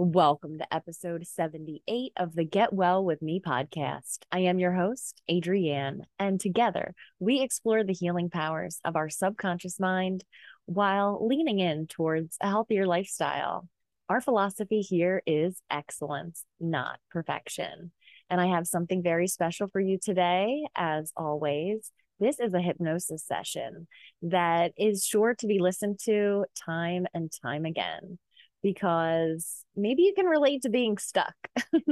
Welcome 0.00 0.58
to 0.58 0.72
episode 0.72 1.26
78 1.26 2.12
of 2.16 2.36
the 2.36 2.44
Get 2.44 2.72
Well 2.72 3.04
With 3.04 3.20
Me 3.20 3.40
podcast. 3.44 4.18
I 4.30 4.42
am 4.42 4.60
your 4.60 4.70
host, 4.70 5.20
Adrienne, 5.28 6.06
and 6.20 6.38
together 6.38 6.94
we 7.18 7.40
explore 7.40 7.82
the 7.82 7.92
healing 7.92 8.30
powers 8.30 8.78
of 8.84 8.94
our 8.94 9.08
subconscious 9.08 9.80
mind 9.80 10.22
while 10.66 11.26
leaning 11.26 11.58
in 11.58 11.88
towards 11.88 12.36
a 12.40 12.46
healthier 12.46 12.86
lifestyle. 12.86 13.68
Our 14.08 14.20
philosophy 14.20 14.82
here 14.82 15.20
is 15.26 15.60
excellence, 15.68 16.44
not 16.60 17.00
perfection. 17.10 17.90
And 18.30 18.40
I 18.40 18.46
have 18.54 18.68
something 18.68 19.02
very 19.02 19.26
special 19.26 19.66
for 19.66 19.80
you 19.80 19.98
today, 20.00 20.64
as 20.76 21.12
always. 21.16 21.90
This 22.20 22.38
is 22.38 22.54
a 22.54 22.60
hypnosis 22.60 23.24
session 23.24 23.88
that 24.22 24.74
is 24.76 25.04
sure 25.04 25.34
to 25.40 25.46
be 25.48 25.58
listened 25.58 25.98
to 26.04 26.44
time 26.54 27.08
and 27.12 27.32
time 27.42 27.64
again 27.64 28.20
because 28.62 29.64
maybe 29.76 30.02
you 30.02 30.12
can 30.14 30.26
relate 30.26 30.62
to 30.62 30.68
being 30.68 30.98
stuck, 30.98 31.34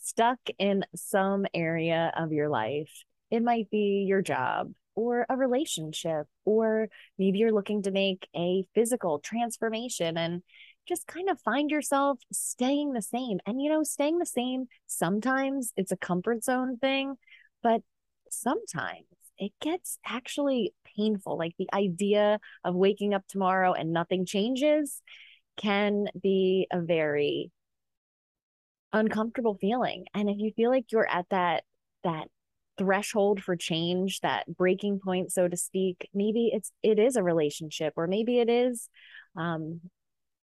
stuck 0.00 0.38
in 0.58 0.84
some 0.94 1.46
area 1.54 2.12
of 2.16 2.32
your 2.32 2.48
life. 2.48 2.90
It 3.30 3.42
might 3.42 3.70
be 3.70 4.04
your 4.06 4.22
job 4.22 4.72
or 4.94 5.24
a 5.28 5.36
relationship, 5.36 6.26
or 6.44 6.88
maybe 7.18 7.38
you're 7.38 7.52
looking 7.52 7.82
to 7.82 7.90
make 7.90 8.28
a 8.36 8.64
physical 8.74 9.20
transformation 9.20 10.18
and 10.18 10.42
just 10.86 11.06
kind 11.06 11.30
of 11.30 11.40
find 11.40 11.70
yourself 11.70 12.18
staying 12.32 12.92
the 12.92 13.02
same. 13.02 13.38
And, 13.46 13.60
you 13.62 13.70
know, 13.70 13.84
staying 13.84 14.18
the 14.18 14.26
same, 14.26 14.66
sometimes 14.86 15.72
it's 15.76 15.92
a 15.92 15.96
comfort 15.96 16.44
zone 16.44 16.76
thing, 16.76 17.14
but 17.62 17.82
sometimes 18.28 19.06
it 19.38 19.52
gets 19.60 19.98
actually 20.04 20.74
painful. 20.96 21.38
Like 21.38 21.54
the 21.58 21.68
idea 21.72 22.40
of 22.64 22.74
waking 22.74 23.14
up 23.14 23.26
tomorrow 23.28 23.72
and 23.72 23.92
nothing 23.92 24.26
changes 24.26 25.00
can 25.56 26.06
be 26.20 26.66
a 26.72 26.80
very 26.80 27.50
uncomfortable 28.92 29.56
feeling. 29.60 30.04
And 30.14 30.28
if 30.28 30.38
you 30.38 30.52
feel 30.54 30.70
like 30.70 30.92
you're 30.92 31.08
at 31.08 31.26
that 31.30 31.64
that 32.04 32.28
threshold 32.78 33.42
for 33.42 33.54
change 33.54 34.20
that 34.20 34.46
breaking 34.56 34.98
point 34.98 35.30
so 35.30 35.46
to 35.46 35.58
speak 35.58 36.08
maybe 36.14 36.50
it's 36.54 36.72
it 36.82 36.98
is 36.98 37.16
a 37.16 37.22
relationship 37.22 37.92
or 37.96 38.06
maybe 38.06 38.38
it 38.38 38.48
is 38.48 38.88
um 39.36 39.78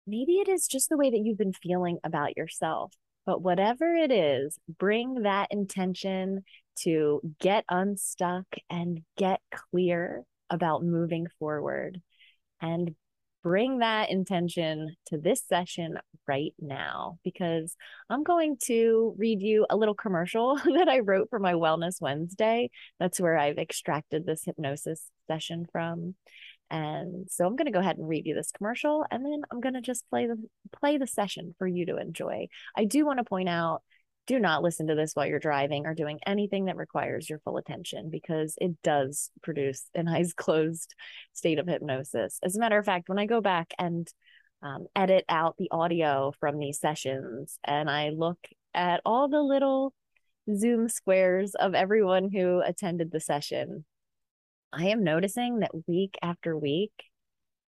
maybe 0.06 0.34
it 0.34 0.48
is 0.48 0.68
just 0.68 0.90
the 0.90 0.98
way 0.98 1.10
that 1.10 1.20
you've 1.24 1.38
been 1.38 1.54
feeling 1.54 1.98
about 2.04 2.38
yourself. 2.38 2.94
But 3.26 3.42
whatever 3.42 3.96
it 3.96 4.12
is 4.12 4.60
bring 4.68 5.24
that 5.24 5.48
intention 5.52 6.44
to 6.80 7.22
get 7.40 7.64
unstuck 7.70 8.46
and 8.70 9.02
get 9.18 9.40
clear 9.72 10.24
about 10.50 10.84
moving 10.84 11.28
forward 11.40 12.02
and 12.62 12.96
bring 13.44 13.80
that 13.80 14.10
intention 14.10 14.96
to 15.08 15.18
this 15.18 15.44
session 15.46 15.98
right 16.28 16.54
now 16.60 17.20
because 17.24 17.76
I'm 18.10 18.24
going 18.24 18.58
to 18.66 19.14
read 19.18 19.42
you 19.42 19.66
a 19.70 19.76
little 19.76 19.94
commercial 19.94 20.56
that 20.66 20.88
I 20.90 21.00
wrote 21.00 21.30
for 21.30 21.40
my 21.40 21.54
Wellness 21.54 22.02
Wednesday. 22.02 22.70
That's 23.00 23.20
where 23.20 23.38
I've 23.38 23.58
extracted 23.58 24.26
this 24.26 24.44
hypnosis 24.46 25.06
session 25.28 25.68
from. 25.72 26.16
And 26.72 27.30
so 27.30 27.46
I'm 27.46 27.56
going 27.56 27.66
to 27.66 27.72
go 27.72 27.80
ahead 27.80 27.98
and 27.98 28.08
read 28.08 28.26
you 28.26 28.34
this 28.34 28.52
commercial 28.52 29.06
and 29.12 29.24
then 29.24 29.44
I'm 29.52 29.60
going 29.60 29.76
to 29.76 29.82
just 29.82 30.10
play 30.10 30.26
the 30.26 30.38
play 30.72 30.98
the 30.98 31.06
session 31.06 31.54
for 31.60 31.68
you 31.68 31.86
to 31.88 31.98
enjoy. 31.98 32.48
I 32.76 32.86
do 32.86 33.06
want 33.06 33.20
to 33.20 33.26
point 33.26 33.50
out 33.50 33.84
do 34.26 34.40
not 34.40 34.64
listen 34.64 34.88
to 34.88 34.96
this 34.96 35.14
while 35.14 35.26
you're 35.26 35.40
driving 35.40 35.86
or 35.86 35.94
doing 35.94 36.20
anything 36.26 36.66
that 36.66 36.78
requires 36.78 37.30
your 37.30 37.40
full 37.40 37.58
attention 37.58 38.10
because 38.10 38.56
it 38.60 38.82
does 38.84 39.32
produce 39.42 39.86
an 39.94 40.08
eyes 40.10 40.34
closed 40.34 40.96
state 41.34 41.60
of 41.60 41.68
hypnosis. 41.68 42.40
As 42.44 42.56
a 42.56 42.60
matter 42.60 42.78
of 42.78 42.86
fact, 42.86 43.10
when 43.10 43.20
I 43.20 43.26
go 43.26 43.42
back 43.42 43.74
and 43.78 44.08
um, 44.62 44.88
edit 44.96 45.26
out 45.28 45.56
the 45.58 45.70
audio 45.72 46.32
from 46.40 46.58
these 46.58 46.80
sessions 46.80 47.60
and 47.66 47.90
I 47.90 48.10
look 48.10 48.40
at 48.74 49.02
all 49.06 49.28
the 49.28 49.42
little 49.42 49.94
Zoom 50.56 50.88
squares 50.88 51.54
of 51.56 51.76
everyone 51.76 52.30
who 52.32 52.62
attended 52.62 53.12
the 53.12 53.20
session, 53.20 53.86
I 54.72 54.88
am 54.88 55.04
noticing 55.04 55.60
that 55.60 55.88
week 55.88 56.18
after 56.22 56.58
week, 56.58 56.94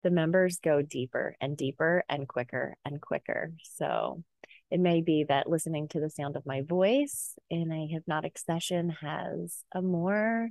the 0.02 0.10
members 0.10 0.58
go 0.62 0.82
deeper 0.82 1.36
and 1.40 1.56
deeper 1.56 2.02
and 2.08 2.26
quicker 2.26 2.76
and 2.84 3.00
quicker. 3.00 3.52
So 3.62 4.22
it 4.76 4.80
may 4.80 5.00
be 5.00 5.24
that 5.26 5.48
listening 5.48 5.88
to 5.88 6.00
the 6.00 6.10
sound 6.10 6.36
of 6.36 6.44
my 6.44 6.60
voice 6.60 7.32
in 7.48 7.72
a 7.72 7.86
hypnotic 7.86 8.36
session 8.36 8.90
has 8.90 9.64
a 9.74 9.80
more 9.80 10.50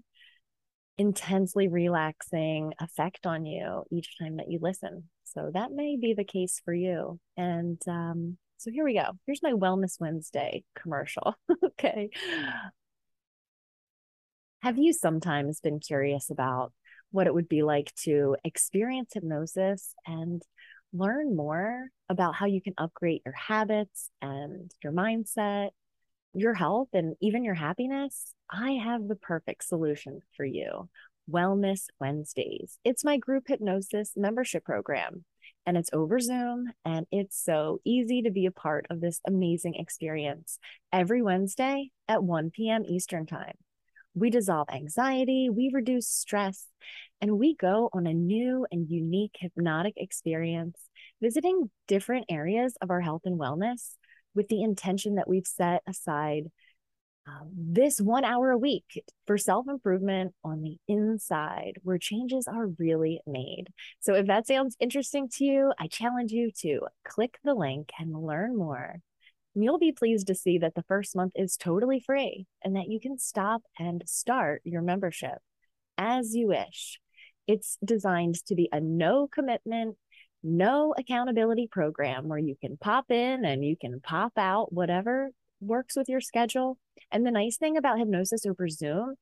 intensely 0.98 1.68
relaxing 1.68 2.74
effect 2.80 3.28
on 3.28 3.46
you 3.46 3.84
each 3.92 4.18
time 4.18 4.38
that 4.38 4.50
you 4.50 4.58
listen. 4.60 5.12
So 5.26 5.52
that 5.54 5.72
may 5.72 5.96
be 5.96 6.16
the 6.16 6.24
case 6.24 6.60
for 6.66 6.74
you. 6.74 7.20
And 7.38 7.80
um, 7.88 8.40
so 8.58 8.72
here 8.72 8.84
we 8.84 8.96
go. 8.96 9.12
Here's 9.28 9.44
my 9.44 9.52
Wellness 9.52 10.00
Wednesday 10.00 10.64
commercial. 10.76 11.36
okay. 11.64 12.10
Have 14.64 14.80
you 14.80 14.92
sometimes 14.92 15.60
been 15.60 15.80
curious 15.80 16.32
about 16.32 16.74
what 17.12 17.28
it 17.28 17.34
would 17.36 17.48
be 17.48 17.62
like 17.62 17.94
to 18.06 18.38
experience 18.44 19.12
hypnosis 19.14 19.94
and 20.08 20.42
learn 20.96 21.36
more 21.36 21.90
about 22.10 22.36
how 22.36 22.46
you 22.46 22.62
can 22.62 22.74
upgrade 22.78 23.22
your 23.26 23.34
habits 23.34 24.10
and 24.22 24.72
your 24.84 24.94
mindset, 24.94 25.70
your 26.34 26.54
health, 26.54 26.90
and 26.94 27.16
even 27.22 27.44
your 27.44 27.56
happiness, 27.56 28.34
I 28.50 28.72
have 28.84 29.08
the 29.08 29.16
perfect 29.16 29.64
solution 29.66 30.20
for 30.36 30.46
you. 30.46 30.90
Wellness 31.30 31.86
Wednesdays. 32.00 32.78
It's 32.84 33.04
my 33.04 33.18
group 33.18 33.46
hypnosis 33.48 34.12
membership 34.16 34.64
program, 34.64 35.26
and 35.66 35.76
it's 35.76 35.90
over 35.92 36.20
Zoom, 36.20 36.72
and 36.84 37.08
it's 37.12 37.44
so 37.44 37.80
easy 37.84 38.22
to 38.22 38.32
be 38.32 38.46
a 38.46 38.52
part 38.52 38.86
of 38.90 39.02
this 39.02 39.22
amazing 39.28 39.76
experience 39.76 40.60
every 40.94 41.24
Wednesday 41.24 41.90
at 42.08 42.24
1 42.24 42.52
p.m. 42.52 42.84
Eastern 42.86 43.26
Time. 43.26 43.56
We 44.16 44.30
dissolve 44.30 44.70
anxiety, 44.72 45.50
we 45.50 45.70
reduce 45.74 46.08
stress, 46.08 46.66
and 47.22 47.38
we 47.38 47.56
go 47.56 47.90
on 47.94 48.08
a 48.08 48.14
new 48.14 48.66
and 48.72 48.90
unique 48.90 49.36
hypnotic 49.40 49.94
experience, 49.98 50.80
visiting 51.22 51.70
different 51.88 52.26
areas 52.30 52.78
of 52.82 52.90
our 52.90 53.02
health 53.02 53.24
and 53.26 53.40
wellness 53.40 53.96
with 54.34 54.48
the 54.48 54.64
intention 54.64 55.16
that 55.16 55.28
we've 55.28 55.48
set 55.48 55.82
aside 55.88 56.46
um, 57.28 57.50
this 57.56 58.00
one 58.00 58.24
hour 58.24 58.52
a 58.52 58.58
week 58.58 59.04
for 59.26 59.38
self 59.38 59.68
improvement 59.68 60.34
on 60.44 60.62
the 60.62 60.78
inside, 60.88 61.74
where 61.82 61.98
changes 61.98 62.48
are 62.48 62.68
really 62.78 63.20
made. 63.26 63.66
So, 64.00 64.14
if 64.14 64.28
that 64.28 64.46
sounds 64.46 64.78
interesting 64.80 65.28
to 65.38 65.44
you, 65.44 65.74
I 65.80 65.88
challenge 65.88 66.32
you 66.32 66.52
to 66.62 66.82
click 67.04 67.40
the 67.44 67.56
link 67.56 67.90
and 68.00 68.14
learn 68.14 68.56
more 68.56 69.00
you'll 69.56 69.80
be 69.80 69.92
pleased 69.92 70.28
to 70.28 70.36
see 70.36 70.58
that 70.60 70.76
the 70.76 70.84
first 70.84 71.16
month 71.16 71.34
is 71.36 71.58
totally 71.58 72.00
free 72.00 72.46
and 72.64 72.76
that 72.76 72.90
you 72.90 73.00
can 73.00 73.18
stop 73.18 73.62
and 73.80 74.04
start 74.06 74.62
your 74.66 74.82
membership 74.82 75.40
as 75.98 76.36
you 76.36 76.48
wish. 76.48 77.00
It's 77.48 77.78
designed 77.84 78.36
to 78.46 78.56
be 78.56 78.70
a 78.72 78.80
no 78.80 79.28
commitment, 79.28 79.98
no 80.44 80.94
accountability 80.98 81.68
program 81.72 82.28
where 82.28 82.40
you 82.40 82.56
can 82.60 82.78
pop 82.78 83.12
in 83.12 83.46
and 83.46 83.64
you 83.64 83.78
can 83.78 84.00
pop 84.02 84.34
out, 84.38 84.74
whatever 84.74 85.30
works 85.62 85.96
with 85.96 86.10
your 86.10 86.22
schedule. 86.22 86.78
And 87.12 87.26
the 87.26 87.32
nice 87.32 87.58
thing 87.58 87.78
about 87.78 88.00
hypnosis 88.00 88.46
over 88.46 88.68
Zoom 88.68 89.16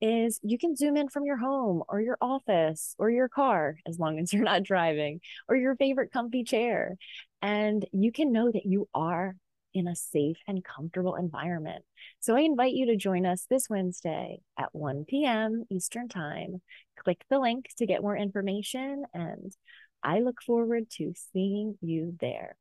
is 0.00 0.40
you 0.42 0.58
can 0.58 0.76
zoom 0.76 0.96
in 0.96 1.08
from 1.08 1.24
your 1.24 1.38
home 1.38 1.82
or 1.88 2.00
your 2.00 2.18
office 2.20 2.94
or 2.98 3.10
your 3.10 3.28
car, 3.28 3.78
as 3.86 3.98
long 3.98 4.18
as 4.18 4.32
you're 4.32 4.42
not 4.42 4.62
driving, 4.64 5.20
or 5.48 5.56
your 5.56 5.76
favorite 5.76 6.12
comfy 6.12 6.44
chair. 6.44 6.96
And 7.40 7.86
you 7.92 8.12
can 8.12 8.32
know 8.32 8.50
that 8.50 8.66
you 8.66 8.88
are 8.94 9.36
in 9.76 9.86
a 9.86 9.94
safe 9.94 10.38
and 10.48 10.64
comfortable 10.64 11.16
environment. 11.16 11.84
So 12.18 12.34
I 12.34 12.40
invite 12.40 12.72
you 12.72 12.86
to 12.86 12.96
join 12.96 13.26
us 13.26 13.44
this 13.50 13.68
Wednesday 13.68 14.40
at 14.58 14.74
1 14.74 15.04
p.m. 15.06 15.64
Eastern 15.70 16.08
Time. 16.08 16.62
Click 17.04 17.22
the 17.28 17.38
link 17.38 17.66
to 17.76 17.84
get 17.84 18.00
more 18.00 18.16
information, 18.16 19.04
and 19.12 19.54
I 20.02 20.20
look 20.20 20.40
forward 20.40 20.88
to 20.92 21.12
seeing 21.32 21.76
you 21.82 22.16
there. 22.18 22.56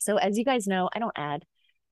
So, 0.00 0.16
as 0.16 0.36
you 0.36 0.44
guys 0.44 0.66
know, 0.66 0.90
I 0.92 0.98
don't 0.98 1.16
add 1.16 1.44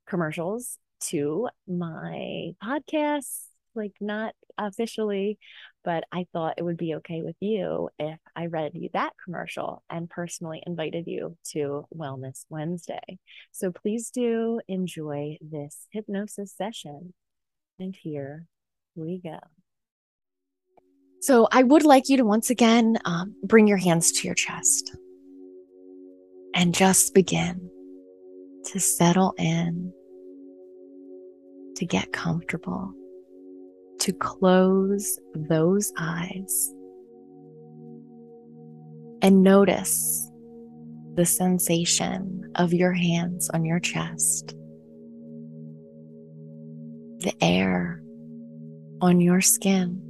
commercials 0.09 0.79
to 1.11 1.49
my 1.69 2.55
podcasts, 2.61 3.45
like 3.77 3.93
not 4.01 4.35
officially, 4.59 5.39
but 5.89 6.05
I 6.13 6.27
thought 6.35 6.57
it 6.59 6.65
would 6.65 6.77
be 6.77 6.97
okay 6.97 7.23
with 7.23 7.37
you 7.41 7.89
if 7.99 8.19
I 8.37 8.45
read 8.45 8.73
you 8.75 8.91
that 8.93 9.15
commercial 9.25 9.83
and 9.89 10.11
personally 10.11 10.63
invited 10.67 11.07
you 11.07 11.39
to 11.53 11.87
Wellness 11.97 12.45
Wednesday. 12.51 13.19
So 13.53 13.73
please 13.73 14.11
do 14.11 14.61
enjoy 14.69 15.39
this 15.41 15.87
hypnosis 15.91 16.53
session. 16.53 17.15
And 17.79 17.97
here 17.97 18.45
we 18.97 19.19
go. 19.25 19.39
So 21.23 21.49
I 21.51 21.63
would 21.63 21.87
like 21.87 22.11
you 22.11 22.19
to 22.19 22.25
once 22.27 22.51
again 22.51 22.99
um, 23.07 23.35
bring 23.43 23.67
your 23.67 23.79
hands 23.79 24.13
to 24.13 24.29
your 24.29 24.35
chest 24.35 24.95
and 26.55 26.75
just 26.75 27.15
begin 27.15 27.71
to 28.67 28.79
settle 28.79 29.33
in, 29.39 29.91
to 31.77 31.87
get 31.87 32.13
comfortable, 32.13 32.93
to 34.09 34.15
close 34.15 35.21
those 35.35 35.93
eyes 35.99 36.75
and 39.21 39.43
notice 39.43 40.31
the 41.13 41.27
sensation 41.27 42.51
of 42.55 42.73
your 42.73 42.95
hands 42.95 43.51
on 43.51 43.67
your 43.67 43.79
chest, 43.79 44.57
the 47.19 47.35
air 47.43 48.03
on 49.03 49.21
your 49.21 49.43
skin. 49.43 50.01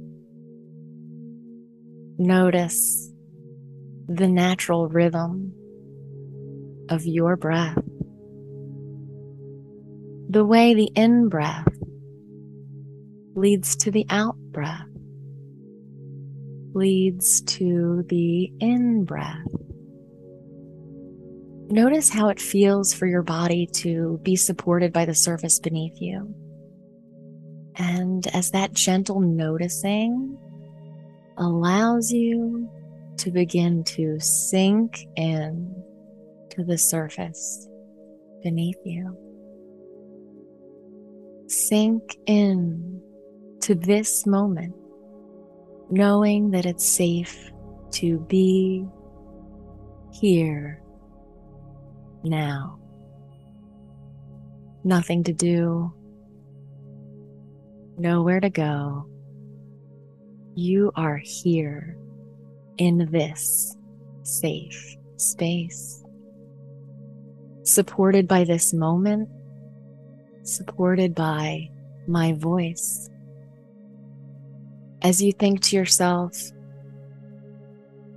Notice 2.17 3.11
the 4.07 4.29
natural 4.29 4.87
rhythm 4.87 5.53
of 6.87 7.05
your 7.05 7.35
breath, 7.35 7.83
the 10.29 10.45
way 10.45 10.73
the 10.73 10.89
in 10.95 11.27
breath 11.27 11.67
leads 13.39 13.75
to 13.77 13.91
the 13.91 14.05
out 14.09 14.35
breath, 14.51 14.85
leads 16.73 17.41
to 17.41 18.03
the 18.09 18.51
in 18.59 19.05
breath. 19.05 19.47
Notice 21.71 22.09
how 22.09 22.29
it 22.29 22.41
feels 22.41 22.93
for 22.93 23.05
your 23.05 23.21
body 23.21 23.67
to 23.75 24.19
be 24.23 24.35
supported 24.35 24.91
by 24.91 25.05
the 25.05 25.15
surface 25.15 25.59
beneath 25.59 26.01
you. 26.01 26.35
And 27.75 28.27
as 28.27 28.51
that 28.51 28.73
gentle 28.73 29.21
noticing 29.21 30.37
allows 31.37 32.11
you 32.11 32.69
to 33.17 33.31
begin 33.31 33.83
to 33.85 34.19
sink 34.19 35.05
in 35.15 35.83
to 36.51 36.63
the 36.63 36.77
surface 36.77 37.67
beneath 38.43 38.79
you. 38.83 39.15
Sink 41.47 42.17
in 42.25 43.01
to 43.61 43.75
this 43.75 44.25
moment, 44.25 44.75
knowing 45.89 46.51
that 46.51 46.65
it's 46.65 46.87
safe 46.87 47.51
to 47.91 48.19
be 48.19 48.85
here 50.11 50.81
now. 52.23 52.79
Nothing 54.83 55.23
to 55.25 55.33
do, 55.33 55.93
nowhere 57.97 58.39
to 58.39 58.49
go. 58.49 59.05
You 60.55 60.91
are 60.95 61.17
here 61.17 61.97
in 62.77 63.09
this 63.11 63.75
safe 64.23 64.95
space, 65.17 66.03
supported 67.63 68.27
by 68.27 68.45
this 68.45 68.73
moment, 68.73 69.29
supported 70.43 71.13
by 71.13 71.69
my 72.07 72.33
voice. 72.33 73.09
As 75.01 75.21
you 75.21 75.31
think 75.31 75.61
to 75.61 75.77
yourself, 75.77 76.37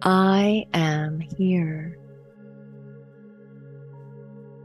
I 0.03 0.67
am 0.75 1.21
here 1.21 1.97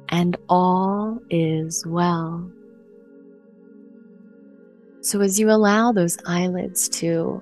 and 0.10 0.36
all 0.50 1.22
is 1.30 1.86
well. 1.86 2.52
So, 5.02 5.22
as 5.22 5.40
you 5.40 5.52
allow 5.52 5.92
those 5.92 6.18
eyelids 6.26 6.90
to 6.90 7.42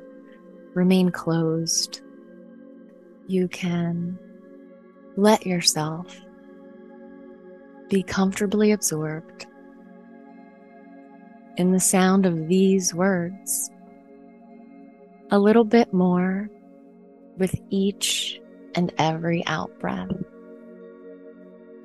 remain 0.74 1.10
closed, 1.10 2.02
you 3.28 3.48
can 3.48 4.20
let 5.16 5.46
yourself 5.48 6.20
be 7.90 8.04
comfortably 8.04 8.74
absorbed 8.74 9.46
in 11.56 11.72
the 11.72 11.80
sound 11.80 12.26
of 12.26 12.50
these 12.50 12.94
words 12.94 13.72
a 15.36 15.40
little 15.40 15.66
bit 15.66 15.94
more 15.94 16.50
with 17.38 17.54
each 17.70 18.40
and 18.74 18.94
every 18.98 19.46
out 19.48 19.78
breath. 19.82 20.10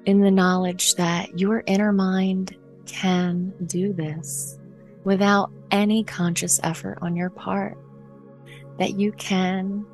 In 0.07 0.21
the 0.21 0.31
knowledge 0.31 0.95
that 0.95 1.37
your 1.37 1.65
inner 1.67 1.93
mind 1.93 2.57
can 2.87 3.53
do 3.67 3.93
this 3.93 4.57
without 5.03 5.51
any 5.73 6.05
conscious 6.05 6.61
effort 6.63 6.99
on 7.03 7.17
your 7.17 7.31
part 7.31 7.77
that 8.79 9.01
you 9.01 9.11
can 9.13 9.85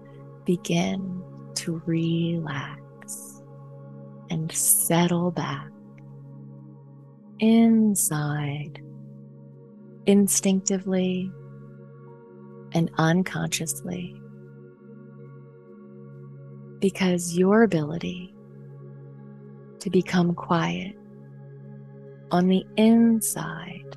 begin 0.44 1.22
to 1.54 1.80
relax 1.86 3.42
and 4.28 4.52
settle 4.52 5.30
back 5.30 5.70
inside 7.38 8.82
instinctively 10.04 11.32
and 12.76 12.90
unconsciously. 12.98 14.14
Because 16.78 17.36
your 17.36 17.62
ability 17.62 18.34
to 19.80 19.88
become 19.88 20.34
quiet 20.34 20.94
on 22.30 22.48
the 22.48 22.66
inside 22.76 23.96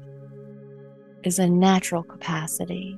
is 1.23 1.39
a 1.39 1.49
natural 1.49 2.03
capacity 2.03 2.97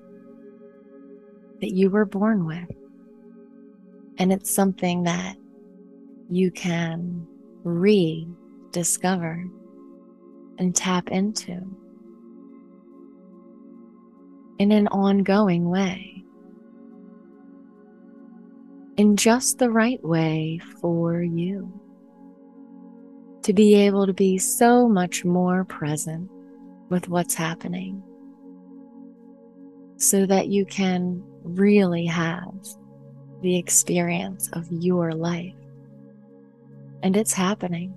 that 1.62 1.72
you 1.72 1.90
were 1.90 2.06
born 2.06 2.46
with. 2.46 2.70
And 4.20 4.32
it's 4.32 4.54
something 4.54 5.02
that 5.04 5.36
you 6.30 6.52
can 6.52 7.26
rediscover 7.64 9.44
and 10.60 10.76
tap 10.76 11.10
into 11.10 11.60
in 14.62 14.72
an 14.72 14.88
ongoing 14.90 15.68
way, 15.68 16.24
in 18.96 19.18
just 19.18 19.58
the 19.58 19.72
right 19.72 20.04
way 20.04 20.60
for 20.80 21.24
you. 21.24 21.74
To 23.42 23.54
be 23.54 23.74
able 23.74 24.06
to 24.06 24.14
be 24.14 24.38
so 24.38 24.88
much 24.88 25.26
more 25.26 25.66
present 25.66 26.30
with 26.90 27.10
what's 27.10 27.34
happening 27.34 28.04
so 29.98 30.28
that 30.28 30.50
you 30.50 30.68
can 30.68 31.24
really 31.44 32.06
have 32.06 32.54
the 33.42 33.58
experience 33.58 34.48
of 34.54 34.68
your 34.70 35.12
life. 35.14 35.56
And 37.02 37.18
it's 37.18 37.34
happening. 37.34 37.96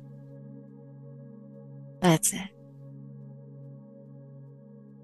That's 2.01 2.33
it. 2.33 2.49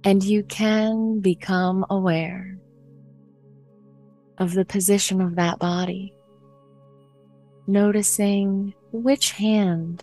And 0.04 0.22
you 0.22 0.42
can 0.44 1.20
become 1.20 1.84
aware 1.90 2.58
of 4.38 4.54
the 4.54 4.64
position 4.64 5.20
of 5.20 5.36
that 5.36 5.58
body, 5.58 6.14
noticing 7.66 8.74
which 8.92 9.32
hand 9.32 10.02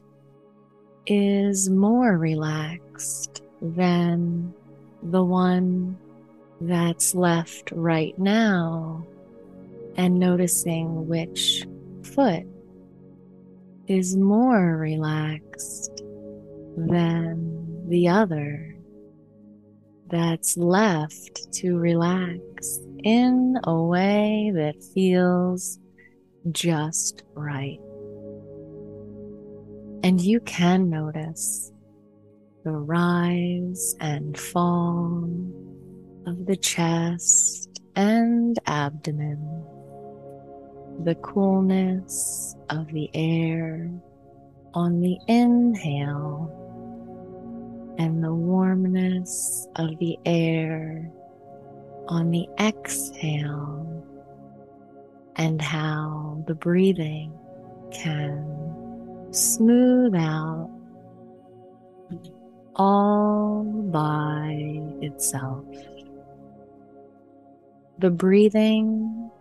is 1.08 1.70
more 1.70 2.18
relaxed 2.18 3.42
than 3.62 4.54
the 5.02 5.24
one 5.24 5.98
that's 6.62 7.16
left 7.16 7.72
right 7.72 8.18
now 8.20 9.06
and 9.96 10.20
noticing 10.20 11.08
which 11.08 11.66
foot 12.04 12.46
is 13.88 14.16
more 14.16 14.78
relaxed 14.78 16.04
than 16.76 17.88
the 17.90 18.08
other 18.08 18.77
that's 20.10 20.58
left 20.58 21.52
to 21.54 21.78
relax 21.78 22.80
in 23.04 23.58
a 23.64 23.82
way 23.82 24.52
that 24.56 24.84
feels 24.94 25.80
just 26.52 27.24
right. 27.34 27.80
And 30.04 30.22
you 30.22 30.40
can 30.42 30.90
notice 30.90 31.72
the 32.64 32.72
rise 32.72 33.96
and 34.00 34.38
fall 34.38 35.30
of 36.26 36.46
the 36.46 36.58
chest 36.58 37.82
and 37.96 38.58
abdomen, 38.66 39.40
the 41.04 41.16
coolness 41.16 42.56
of 42.70 42.88
the 42.92 43.10
air 43.14 43.90
on 44.74 45.02
the 45.02 45.18
inhale, 45.28 46.67
and 47.98 48.24
the 48.24 48.34
warmness 48.34 49.68
of 49.76 49.98
the 50.00 50.18
air 50.26 51.10
on 52.08 52.32
the 52.32 52.48
exhale 52.60 54.04
and 55.36 55.62
how 55.62 56.44
the 56.48 56.54
breathing 56.54 57.32
can 57.92 58.46
smooth 59.32 60.16
out 60.16 60.70
all 62.76 63.64
by 63.92 64.56
itself. 65.02 65.66
The 68.00 68.12
breathing 68.12 69.32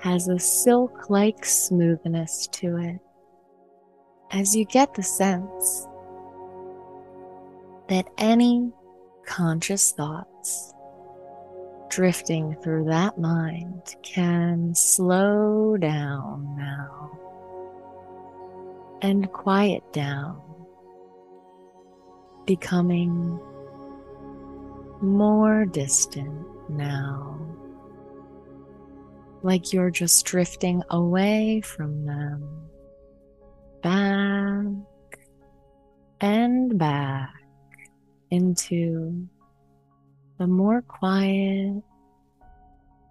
has 0.00 0.28
a 0.28 0.38
silk 0.38 1.10
like 1.10 1.44
smoothness 1.44 2.48
to 2.48 2.76
it 2.78 2.98
as 4.32 4.56
you 4.56 4.64
get 4.64 4.94
the 4.94 5.02
sense 5.02 5.86
that 7.90 8.06
any 8.18 8.70
conscious 9.26 9.90
thoughts 9.90 10.72
drifting 11.90 12.54
through 12.62 12.84
that 12.84 13.18
mind 13.18 13.96
can 14.04 14.72
slow 14.76 15.76
down 15.76 16.54
now 16.56 17.10
and 19.02 19.32
quiet 19.32 19.82
down, 19.92 20.40
becoming 22.46 23.40
more 25.02 25.64
distant 25.64 26.46
now, 26.68 27.40
like 29.42 29.72
you're 29.72 29.90
just 29.90 30.24
drifting 30.26 30.80
away 30.90 31.60
from 31.60 32.04
them, 32.04 32.68
back 33.82 34.64
and 36.20 36.78
back 36.78 37.39
into 38.30 39.28
the 40.38 40.46
more 40.46 40.82
quiet, 40.82 41.82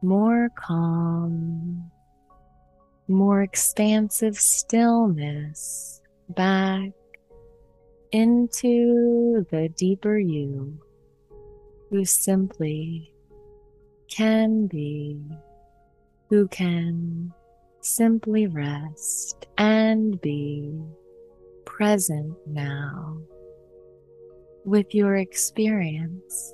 more 0.02 0.50
calm, 0.56 1.92
more 3.08 3.42
expansive 3.42 4.36
stillness 4.38 6.02
back 6.30 6.92
into 8.12 9.46
the 9.52 9.70
deeper 9.76 10.18
you 10.18 10.80
who 11.90 12.06
simply 12.06 13.12
can 14.10 14.68
be, 14.68 15.20
who 16.30 16.48
can 16.48 17.32
simply 17.82 18.48
rest 18.48 19.48
and 19.58 20.20
be 20.22 20.72
present 21.66 22.36
now 22.48 23.18
with 24.66 24.94
your 24.94 25.16
experience 25.18 26.54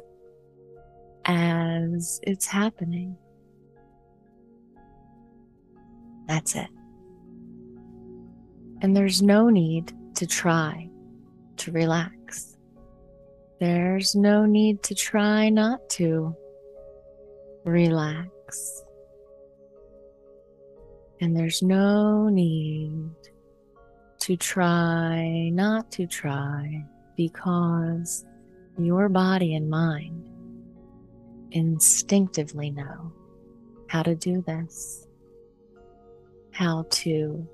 as 1.26 2.20
it's 2.24 2.46
happening. 2.46 3.18
That's 6.28 6.56
it. 6.56 6.68
And 8.82 8.96
there's 8.96 9.22
no 9.22 9.50
need 9.50 9.94
to 10.16 10.28
try 10.28 10.90
to 11.58 11.72
relax. 11.72 12.58
There's 13.60 14.16
no 14.16 14.46
need 14.46 14.84
to 14.84 14.96
try 14.96 15.50
not 15.50 15.88
to 15.92 16.36
relax. 17.64 18.84
And 21.22 21.36
there's 21.36 21.62
no 21.62 22.28
need 22.28 23.10
to 24.20 24.36
try 24.36 25.50
not 25.50 25.92
to 25.94 26.06
try 26.06 26.86
because 27.16 28.26
your 28.78 29.10
body 29.10 29.56
and 29.56 29.70
mind 29.70 30.30
instinctively 31.52 32.70
know 32.70 33.12
how 33.88 34.04
to 34.04 34.16
do 34.16 34.42
this, 34.42 35.08
how 36.52 36.86
to 36.90 37.48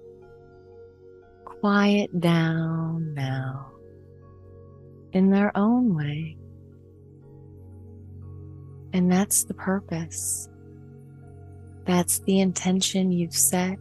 quiet 1.45 2.19
down 2.19 3.13
now 3.13 3.71
in 5.11 5.29
their 5.29 5.55
own 5.55 5.95
way. 5.95 6.37
And 8.93 9.11
that's 9.11 9.43
the 9.43 9.53
purpose. 9.53 10.49
That's 11.85 12.19
the 12.19 12.39
intention 12.39 13.11
you've 13.11 13.35
set 13.35 13.77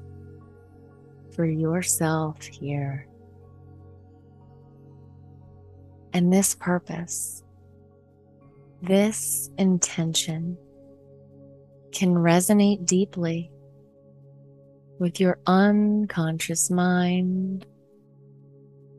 for 1.35 1.45
yourself 1.45 2.45
here. 2.45 3.07
And 6.13 6.33
this 6.33 6.55
purpose, 6.55 7.43
this 8.83 9.51
intention 9.59 10.57
can 11.93 12.15
resonate 12.15 12.87
deeply 12.87 13.51
with 14.99 15.21
your 15.21 15.39
unconscious 15.47 16.71
mind, 16.71 17.67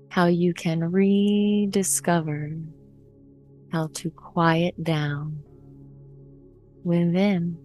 how 0.10 0.26
you 0.28 0.54
can 0.54 0.92
rediscover 0.92 2.52
how 3.72 3.88
to 3.94 4.10
quiet 4.12 4.84
down 4.84 5.42
within 6.84 7.58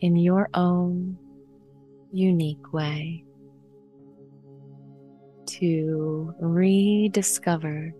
in 0.00 0.16
your 0.16 0.48
own 0.54 1.18
unique 2.12 2.72
way 2.72 3.24
to 5.58 6.34
rediscover 6.40 7.92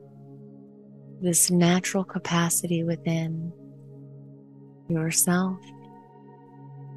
this 1.21 1.51
natural 1.51 2.05
capacity 2.05 2.85
within 2.85 3.53
yourself 4.89 5.59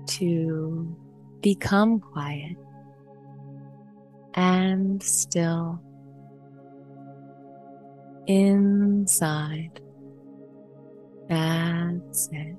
to 0.08 0.96
become 1.42 2.00
quiet 2.00 2.58
and 4.34 5.02
still 5.02 5.82
inside. 8.28 9.80
That's 11.30 12.30
it. 12.32 12.56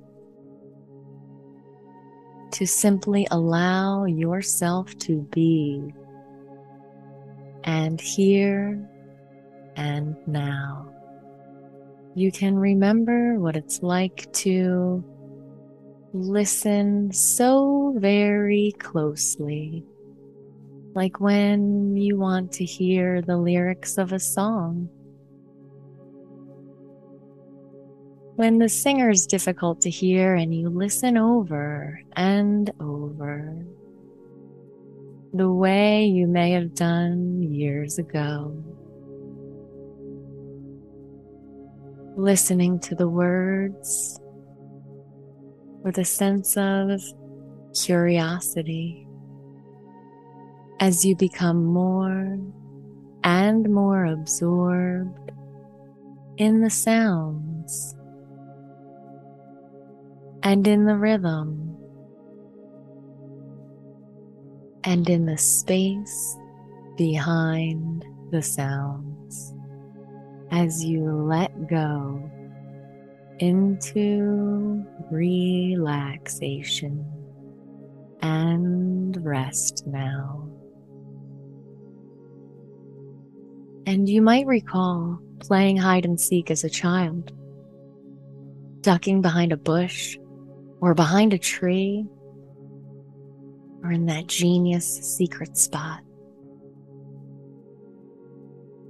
To 2.53 2.67
simply 2.67 3.27
allow 3.31 4.05
yourself 4.05 4.97
to 4.99 5.23
be 5.31 5.93
and 7.69 8.01
here 8.01 8.83
and 9.77 10.17
now. 10.27 10.91
You 12.15 12.33
can 12.33 12.59
remember 12.59 13.39
what 13.39 13.57
it's 13.57 13.83
like 13.83 14.33
to 14.45 15.05
listen 16.15 17.13
so 17.13 17.95
very 17.99 18.75
closely, 18.79 19.85
like 20.95 21.21
when 21.21 21.95
you 21.95 22.17
want 22.17 22.53
to 22.53 22.65
hear 22.65 23.21
the 23.21 23.37
lyrics 23.37 23.99
of 23.99 24.15
a 24.15 24.19
song. 24.19 24.89
When 28.37 28.57
the 28.57 28.71
singer 28.71 29.11
is 29.11 29.27
difficult 29.27 29.83
to 29.83 29.91
hear 29.91 30.37
and 30.37 30.55
you 30.55 30.71
listen 30.71 31.19
over 31.19 32.01
and 32.17 32.71
over 32.81 33.63
the 35.33 35.51
way 35.51 36.05
you 36.05 36.27
may 36.27 36.53
have 36.53 36.75
done 36.75 37.43
years 37.43 37.99
ago. 37.99 38.53
Listening 42.17 42.81
to 42.81 42.95
the 42.95 43.09
words 43.09 44.19
with 45.85 45.99
a 45.99 46.05
sense 46.05 46.57
of 46.57 47.01
curiosity 47.75 49.07
as 50.81 51.05
you 51.05 51.15
become 51.17 51.65
more 51.65 52.39
and 53.25 53.69
more 53.69 54.07
absorbed 54.07 55.33
in 56.39 56.61
the 56.61 56.71
sounds 56.71 57.95
and 60.43 60.67
in 60.67 60.87
the 60.87 60.97
rhythm 60.97 61.68
and 64.85 65.09
in 65.09 65.27
the 65.27 65.39
space 65.39 66.37
behind 66.97 68.05
the 68.31 68.43
sounds 68.43 69.55
as 70.51 70.85
you 70.85 71.05
let 71.05 71.69
go 71.69 72.31
into 73.39 74.85
relaxation 75.11 77.05
and 78.23 79.25
rest 79.25 79.87
now. 79.87 80.49
And 83.87 84.09
you 84.09 84.21
might 84.21 84.47
recall 84.47 85.21
playing 85.41 85.77
hide 85.77 86.05
and 86.05 86.21
seek 86.21 86.51
as 86.51 86.65
a 86.65 86.71
child, 86.71 87.33
ducking 88.81 89.23
behind 89.23 89.53
a 89.53 89.57
bush 89.57 90.19
or 90.81 90.95
behind 90.95 91.33
a 91.33 91.39
tree 91.39 92.07
or 93.83 93.93
in 93.93 94.07
that 94.07 94.27
genius 94.27 95.17
secret 95.17 95.57
spot. 95.57 96.01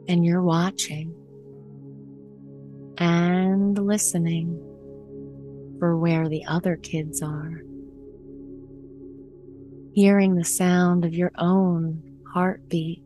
And 0.09 0.25
you're 0.25 0.43
watching 0.43 1.15
and 2.97 3.79
listening 3.79 4.65
for 5.79 5.97
where 5.97 6.29
the 6.29 6.45
other 6.47 6.77
kids 6.77 7.23
are. 7.23 7.63
Hearing 9.95 10.35
the 10.35 10.45
sound 10.45 11.05
of 11.05 11.15
your 11.15 11.33
own 11.39 12.03
heartbeat 12.33 13.03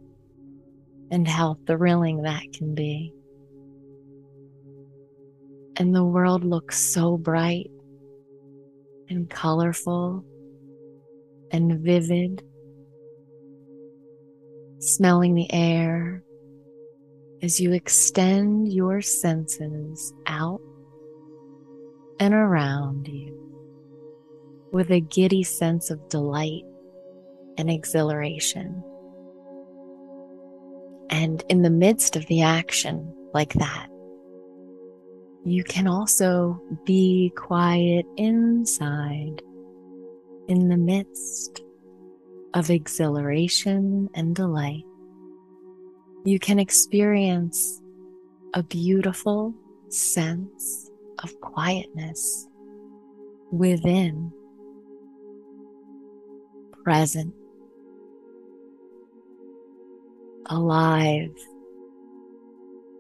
and 1.11 1.27
how 1.29 1.59
thrilling 1.67 2.23
that 2.23 2.53
can 2.53 2.75
be. 2.75 3.13
And 5.77 5.95
the 5.95 6.05
world 6.05 6.45
looks 6.45 6.79
so 6.79 7.17
bright 7.17 7.71
and 9.09 9.29
colorful 9.29 10.25
and 11.53 11.81
vivid. 11.81 12.43
Smelling 14.79 15.35
the 15.35 15.53
air 15.53 16.25
as 17.43 17.61
you 17.61 17.73
extend 17.73 18.73
your 18.73 19.01
senses 19.01 20.13
out 20.27 20.61
and 22.19 22.35
around 22.35 23.07
you 23.09 23.39
with 24.73 24.91
a 24.91 25.01
giddy 25.01 25.43
sense 25.43 25.91
of 25.91 26.09
delight 26.09 26.65
and 27.59 27.71
exhilaration. 27.71 28.83
And 31.11 31.45
in 31.49 31.63
the 31.63 31.71
midst 31.71 32.17
of 32.17 32.27
the 32.27 32.43
action 32.43 33.15
like 33.35 33.53
that, 33.55 33.89
you 35.45 35.63
can 35.65 35.87
also 35.87 36.61
be 36.87 37.33
quiet 37.37 38.07
inside 38.17 39.43
in 40.53 40.69
the 40.69 40.77
midst 40.77 41.63
of 42.53 42.69
exhilaration 42.69 44.11
and 44.13 44.37
delight. 44.37 44.85
You 46.27 46.39
can 46.39 46.59
experience 46.59 47.81
a 48.53 48.63
beautiful 48.63 49.55
sense 49.89 50.91
of 51.23 51.41
quietness 51.41 52.47
within, 53.51 54.31
present, 56.85 57.35
alive, 60.47 61.35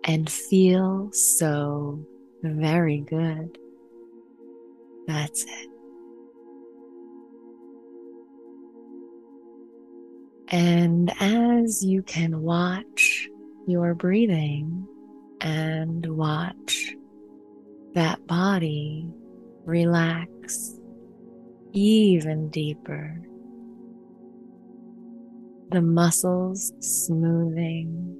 and 0.05 0.33
feel 0.33 1.13
so 1.13 2.03
very 2.43 3.01
good. 3.01 3.59
That's 5.07 5.45
it. 5.45 5.72
And 10.53 11.11
as 11.19 11.83
you 11.83 12.03
can 12.03 12.43
watch 12.43 13.27
your 13.67 13.95
breathing 13.95 14.87
and 15.41 16.05
watch 16.15 16.93
that 17.95 18.27
body 18.27 19.09
relax 19.65 20.79
even 21.73 22.51
deeper, 22.51 23.19
the 25.71 25.81
muscles 25.81 26.71
smoothing, 26.81 28.19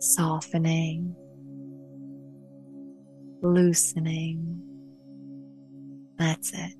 softening, 0.00 1.16
loosening. 3.40 4.60
That's 6.18 6.52
it. 6.52 6.74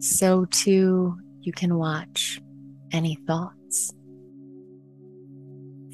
So 0.00 0.44
too, 0.44 1.16
you 1.42 1.52
can 1.52 1.76
watch 1.76 2.40
any 2.92 3.16
thoughts 3.26 3.92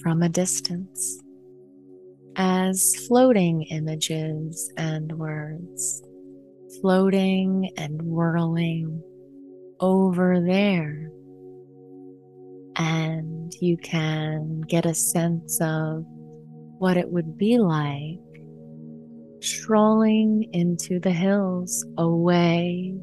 from 0.03 0.23
a 0.23 0.29
distance 0.29 1.23
as 2.37 2.95
floating 3.07 3.63
images 3.63 4.71
and 4.77 5.11
words, 5.19 6.03
floating 6.81 7.71
and 7.79 8.01
whirling 8.03 9.03
over 9.81 10.41
there. 10.41 11.11
And 12.77 13.53
you 13.61 13.79
can 13.79 14.61
get 14.61 14.85
a 14.85 14.95
sense 14.95 15.59
of 15.63 16.05
what 16.79 16.97
it 16.97 17.09
would 17.09 17.39
be 17.39 17.59
like 17.59 18.21
strolling 19.41 20.49
into 20.53 21.01
the 21.01 21.11
hills 21.11 21.87
away 21.97 22.95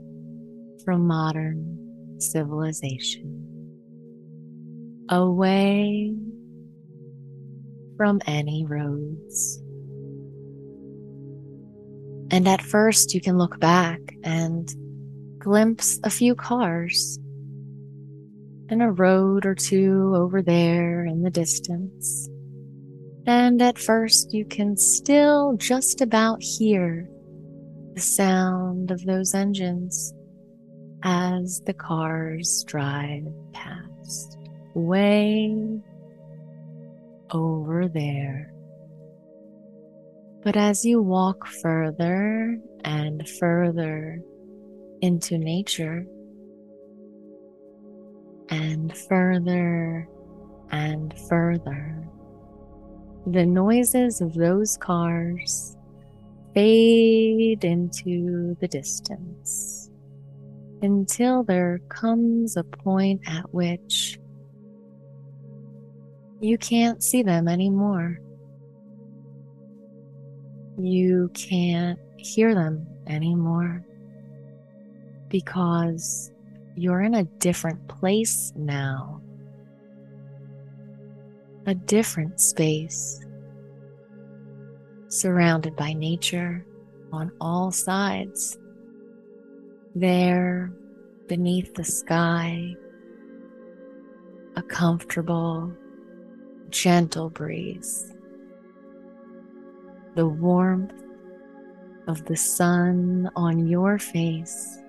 from 0.84 1.08
modern 1.08 1.85
civilization, 2.22 3.48
away 5.10 6.16
from 7.98 8.22
any 8.26 8.66
roads. 8.66 9.62
And 12.32 12.48
at 12.48 12.62
first, 12.62 13.14
you 13.14 13.22
can 13.22 13.38
look 13.38 13.60
back 13.60 14.00
and 14.24 14.74
glimpse 15.38 16.00
a 16.04 16.10
few 16.10 16.36
cars 16.36 17.20
and 18.70 18.82
a 18.82 18.90
road 18.90 19.46
or 19.46 19.54
two 19.54 20.14
over 20.16 20.42
there 20.42 21.06
in 21.06 21.22
the 21.22 21.30
distance. 21.30 22.30
And 23.28 23.62
at 23.62 23.78
first, 23.78 24.34
you 24.34 24.46
can 24.46 24.76
still 24.76 25.56
just 25.58 26.02
about 26.02 26.42
hear 26.42 27.08
the 27.94 28.02
sound 28.02 28.92
of 28.92 29.06
those 29.06 29.34
engines 29.34 30.14
as 31.06 31.62
the 31.68 31.74
cars 31.74 32.64
drive 32.66 33.28
past, 33.54 34.40
way 34.74 35.80
over 37.30 37.88
there. 37.88 38.52
But 40.44 40.58
as 40.58 40.84
you 40.84 41.04
walk 41.04 41.46
further 41.62 42.60
and 42.84 43.30
further 43.40 44.20
into 45.02 45.38
nature, 45.38 46.08
and 48.50 48.96
further 48.98 50.08
and 50.72 51.14
further, 51.30 52.04
the 53.28 53.46
noises 53.46 54.22
of 54.22 54.34
those 54.34 54.76
cars 54.78 55.78
fade 56.56 57.64
into 57.64 58.56
the 58.60 58.68
distance 58.68 59.85
until 60.82 61.44
there 61.44 61.80
comes 61.90 62.58
a 62.58 62.64
point 62.64 63.22
at 63.28 63.54
which 63.54 64.20
you 66.42 66.58
can't 66.58 67.02
see 67.02 67.24
them 67.24 67.48
anymore. 67.48 68.20
You 70.78 71.32
can't 71.34 72.00
hear 72.18 72.54
them 72.54 72.86
anymore 73.08 73.86
because 75.30 76.32
you're 76.76 77.02
in 77.02 77.16
a 77.16 77.24
different 77.24 77.88
place 77.88 78.52
now 78.56 79.22
a 81.68 81.74
different 81.74 82.40
space, 82.40 83.26
surrounded 85.08 85.76
by 85.76 85.94
nature 85.94 86.66
on 87.12 87.32
all 87.42 87.72
sides. 87.72 88.58
There, 89.98 90.74
beneath 91.30 91.74
the 91.74 91.86
sky, 91.86 92.76
a 94.58 94.62
comfortable, 94.62 95.72
gentle 96.70 97.30
breeze. 97.30 98.12
The 100.16 100.28
warmth 100.28 100.92
of 102.08 102.26
the 102.26 102.36
sun 102.36 103.30
on 103.38 103.68
your 103.68 103.98
face 103.98 104.80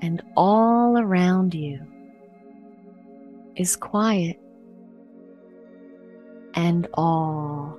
and 0.00 0.22
all 0.34 0.98
around 0.98 1.54
you 1.54 1.80
is 3.54 3.76
quiet 3.76 4.40
and 6.54 6.88
all 6.94 7.78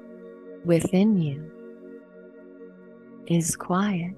within 0.65 1.17
you 1.17 1.51
is 3.25 3.55
quiet. 3.55 4.13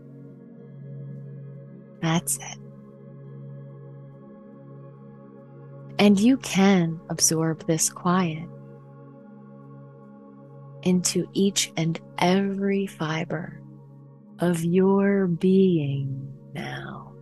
That's 2.02 2.38
it. 2.38 2.58
And 6.00 6.20
you 6.20 6.38
can 6.38 7.00
absorb 7.10 7.66
this 7.68 7.90
quiet 7.90 8.48
into 10.84 11.28
each 11.34 11.74
and 11.76 12.00
every 12.20 12.88
fiber 12.88 13.62
of 14.40 14.64
your 14.64 15.28
being 15.28 16.34
now. 16.54 17.14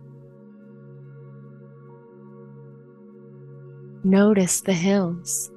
Notice 4.04 4.60
the 4.60 4.72
hills 4.72 5.50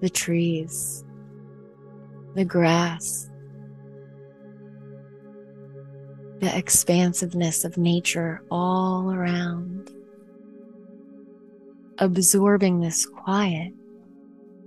the 0.00 0.10
trees, 0.10 1.04
the 2.34 2.44
grass, 2.44 3.30
the 6.40 6.56
expansiveness 6.56 7.64
of 7.64 7.78
nature 7.78 8.42
all 8.50 9.12
around, 9.12 9.90
absorbing 11.98 12.80
this 12.80 13.06
quiet 13.06 13.72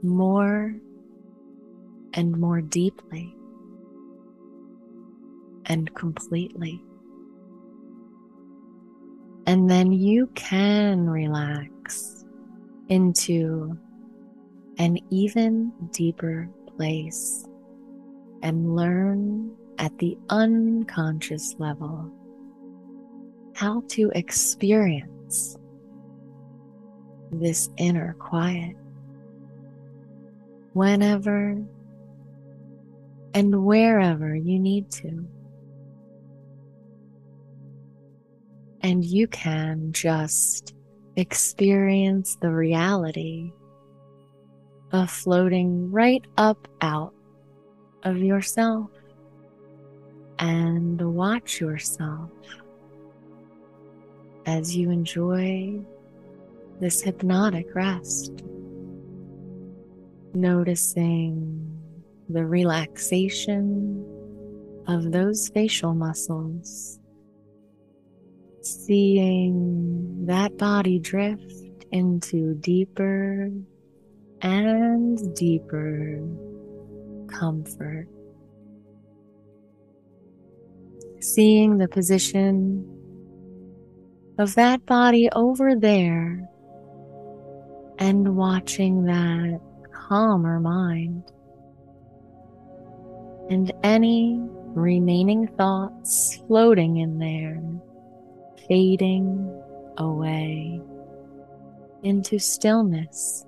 more 0.02 0.76
and 2.14 2.32
more 2.38 2.62
deeply 2.62 3.36
and 5.66 5.94
completely. 5.94 6.82
And 9.46 9.70
then 9.70 9.92
you 9.92 10.28
can 10.36 11.10
relax 11.10 12.26
into 12.88 13.78
an 14.80 14.98
even 15.12 15.72
deeper 15.92 16.50
place 16.76 17.46
and 18.42 18.76
learn 18.76 19.56
at 19.80 19.98
the 19.98 20.18
unconscious 20.30 21.56
level 21.58 22.12
how 23.56 23.82
to 23.88 24.12
experience 24.14 25.58
this 27.32 27.70
inner 27.78 28.14
quiet 28.20 28.76
whenever 30.74 31.58
and 33.34 33.64
wherever 33.66 34.36
you 34.36 34.60
need 34.60 34.90
to. 34.92 35.28
And 38.82 39.04
you 39.04 39.28
can 39.28 39.92
just 39.92 40.74
experience 41.16 42.38
the 42.42 42.52
reality 42.52 43.52
of 44.92 45.12
floating 45.12 45.92
right 45.92 46.26
up 46.38 46.68
out 46.82 47.14
of 48.04 48.18
yourself 48.18 48.90
and 50.40 51.02
watch 51.02 51.60
yourself 51.60 52.32
as 54.46 54.76
you 54.76 54.90
enjoy 54.90 55.80
this 56.80 57.02
hypnotic 57.02 57.76
rest. 57.76 58.44
Noticing 60.34 61.66
the 62.30 62.46
relaxation 62.46 64.06
of 64.88 65.12
those 65.12 65.50
facial 65.50 65.94
muscles, 65.94 67.00
seeing 68.62 70.26
that 70.26 70.58
body 70.58 71.00
drift 71.00 71.86
into 71.92 72.54
deeper 72.56 73.52
and 74.42 75.36
deeper 75.36 76.22
comfort. 77.28 78.08
Seeing 81.22 81.78
the 81.78 81.88
position 81.88 82.86
of 84.38 84.56
that 84.56 84.86
body 84.86 85.30
over 85.36 85.76
there 85.76 86.50
and 87.98 88.38
watching 88.38 89.04
that 89.04 89.60
calmer 89.92 90.60
mind 90.62 91.24
and 93.50 93.72
any 93.84 94.40
remaining 94.76 95.48
thoughts 95.58 96.42
floating 96.48 96.98
in 96.98 97.20
there, 97.20 97.62
fading 98.68 99.62
away 99.98 100.80
into 102.04 102.40
stillness. 102.40 103.46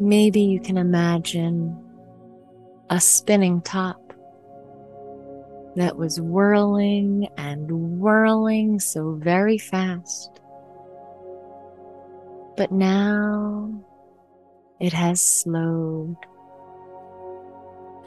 Maybe 0.00 0.42
you 0.42 0.60
can 0.60 0.76
imagine 0.76 1.76
a 2.90 3.00
spinning 3.00 3.62
top 3.62 3.99
that 5.76 5.96
was 5.96 6.20
whirling 6.20 7.28
and 7.36 8.00
whirling 8.00 8.80
so 8.80 9.12
very 9.14 9.58
fast. 9.58 10.40
But 12.56 12.72
now 12.72 13.84
it 14.80 14.92
has 14.92 15.22
slowed 15.22 16.16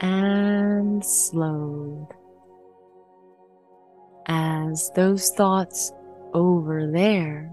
and 0.00 1.04
slowed 1.04 2.08
as 4.26 4.90
those 4.94 5.30
thoughts 5.30 5.92
over 6.34 6.90
there 6.90 7.50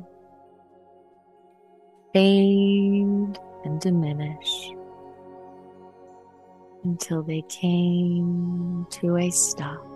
fade 2.13 3.39
and 3.63 3.79
diminish 3.79 4.71
until 6.83 7.23
they 7.23 7.43
came 7.47 8.85
to 8.89 9.17
a 9.17 9.29
stop 9.29 9.90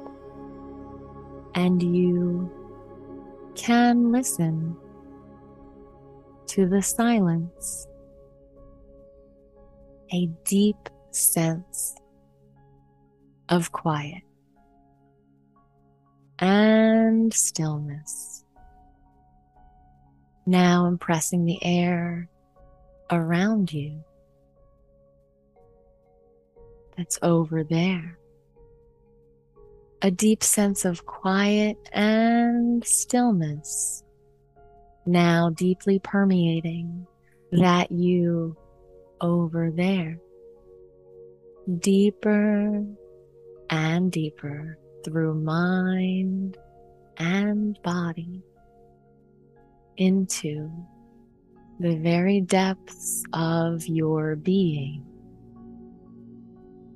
and 1.55 1.81
you 1.81 2.51
can 3.55 4.11
listen 4.11 4.75
to 6.47 6.67
the 6.67 6.81
silence, 6.81 7.87
a 10.13 10.27
deep 10.43 10.89
sense 11.11 11.95
of 13.49 13.71
quiet 13.71 14.21
and 16.39 17.33
stillness. 17.33 18.43
Now 20.45 20.85
impressing 20.85 21.45
the 21.45 21.63
air 21.63 22.29
around 23.09 23.71
you 23.71 24.03
that's 26.97 27.17
over 27.21 27.63
there. 27.63 28.17
A 30.01 30.11
deep 30.11 30.43
sense 30.43 30.85
of 30.85 31.05
quiet 31.05 31.77
and 31.93 32.85
stillness 32.85 34.03
now 35.05 35.49
deeply 35.49 35.99
permeating 35.99 37.05
that 37.51 37.91
you 37.91 38.55
over 39.21 39.71
there. 39.71 40.19
Deeper 41.79 42.85
and 43.69 44.11
deeper 44.11 44.77
through 45.03 45.35
mind 45.35 46.57
and 47.17 47.79
body 47.83 48.43
into 49.97 50.69
the 51.79 51.95
very 51.95 52.41
depths 52.41 53.23
of 53.33 53.85
your 53.87 54.35
being. 54.35 55.05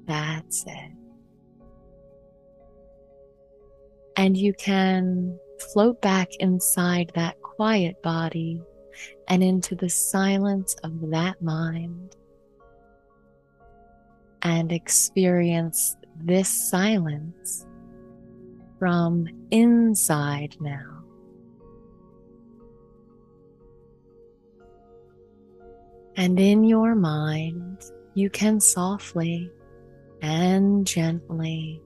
That's 0.05 0.63
it. 0.65 0.98
And 4.15 4.35
you 4.35 4.53
can 4.53 5.39
float 5.73 6.01
back 6.01 6.29
inside 6.39 7.11
that 7.15 7.41
quiet 7.41 8.01
body 8.01 8.61
and 9.27 9.43
into 9.43 9.75
the 9.75 9.89
silence 9.89 10.75
of 10.83 11.09
that 11.11 11.41
mind 11.41 12.15
and 14.41 14.71
experience 14.71 15.95
this 16.21 16.69
silence 16.69 17.65
from 18.77 19.27
inside 19.51 20.55
now. 20.59 21.03
And 26.15 26.39
in 26.39 26.63
your 26.63 26.95
mind, 26.95 27.81
you 28.13 28.29
can 28.29 28.59
softly 28.59 29.51
and 30.21 30.85
gently, 30.85 31.81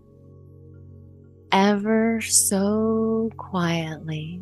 ever 1.53 2.19
so 2.19 3.31
quietly, 3.37 4.41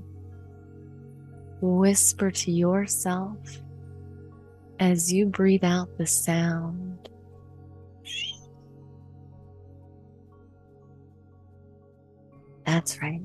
whisper 1.62 2.32
to 2.32 2.52
yourself 2.52 3.38
as 4.80 5.14
you 5.14 5.28
breathe 5.28 5.64
out 5.64 5.96
the 6.00 6.08
sound 6.08 7.10
That's 12.72 13.02
right. 13.02 13.22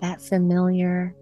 That 0.00 0.22
familiar 0.22 1.14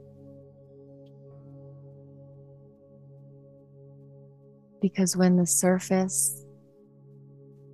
because 4.80 5.16
when 5.16 5.36
the 5.36 5.46
surface 5.46 6.44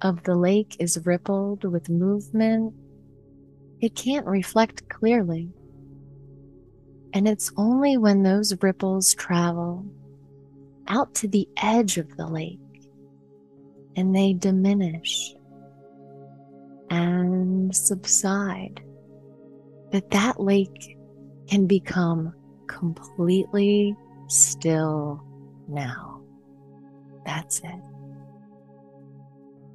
of 0.00 0.22
the 0.22 0.34
lake 0.34 0.76
is 0.78 0.98
rippled 1.04 1.64
with 1.64 1.90
movement, 1.90 2.72
it 3.82 3.96
can't 3.96 4.26
reflect 4.26 4.88
clearly. 4.88 5.50
And 7.12 7.28
it's 7.28 7.52
only 7.56 7.98
when 7.98 8.22
those 8.22 8.54
ripples 8.62 9.12
travel 9.14 9.84
out 10.86 11.14
to 11.16 11.28
the 11.28 11.46
edge 11.60 11.98
of 11.98 12.16
the 12.16 12.26
lake 12.26 12.58
and 13.96 14.14
they 14.14 14.32
diminish 14.32 15.34
and 16.90 17.74
subside 17.74 18.80
that 19.90 20.10
that 20.10 20.40
lake 20.40 20.96
can 21.48 21.66
become 21.66 22.32
completely 22.68 23.96
still 24.28 25.22
now. 25.68 26.22
That's 27.26 27.58
it. 27.60 27.80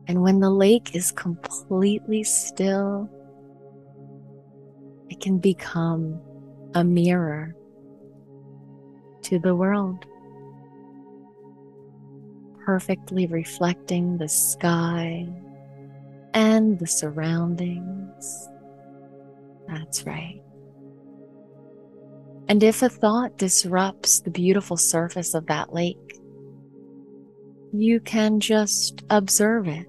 And 0.07 0.21
when 0.21 0.39
the 0.39 0.49
lake 0.49 0.95
is 0.95 1.11
completely 1.11 2.23
still, 2.23 3.09
it 5.09 5.19
can 5.21 5.37
become 5.37 6.19
a 6.75 6.83
mirror 6.83 7.55
to 9.23 9.39
the 9.39 9.55
world, 9.55 10.05
perfectly 12.65 13.27
reflecting 13.27 14.17
the 14.17 14.27
sky 14.27 15.27
and 16.33 16.77
the 16.79 16.87
surroundings. 16.87 18.49
That's 19.67 20.05
right. 20.05 20.41
And 22.49 22.63
if 22.63 22.81
a 22.81 22.89
thought 22.89 23.37
disrupts 23.37 24.21
the 24.21 24.29
beautiful 24.29 24.77
surface 24.77 25.33
of 25.33 25.47
that 25.47 25.73
lake, 25.73 26.19
you 27.73 27.99
can 27.99 28.39
just 28.39 29.03
observe 29.09 29.67
it 29.67 29.85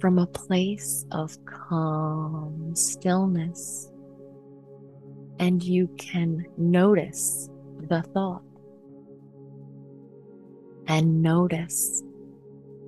from 0.00 0.18
a 0.18 0.26
place 0.26 1.06
of 1.12 1.36
calm 1.44 2.74
stillness. 2.74 3.90
And 5.38 5.62
you 5.62 5.88
can 5.98 6.46
notice 6.56 7.48
the 7.88 8.02
thought 8.02 8.42
and 10.86 11.22
notice 11.22 12.02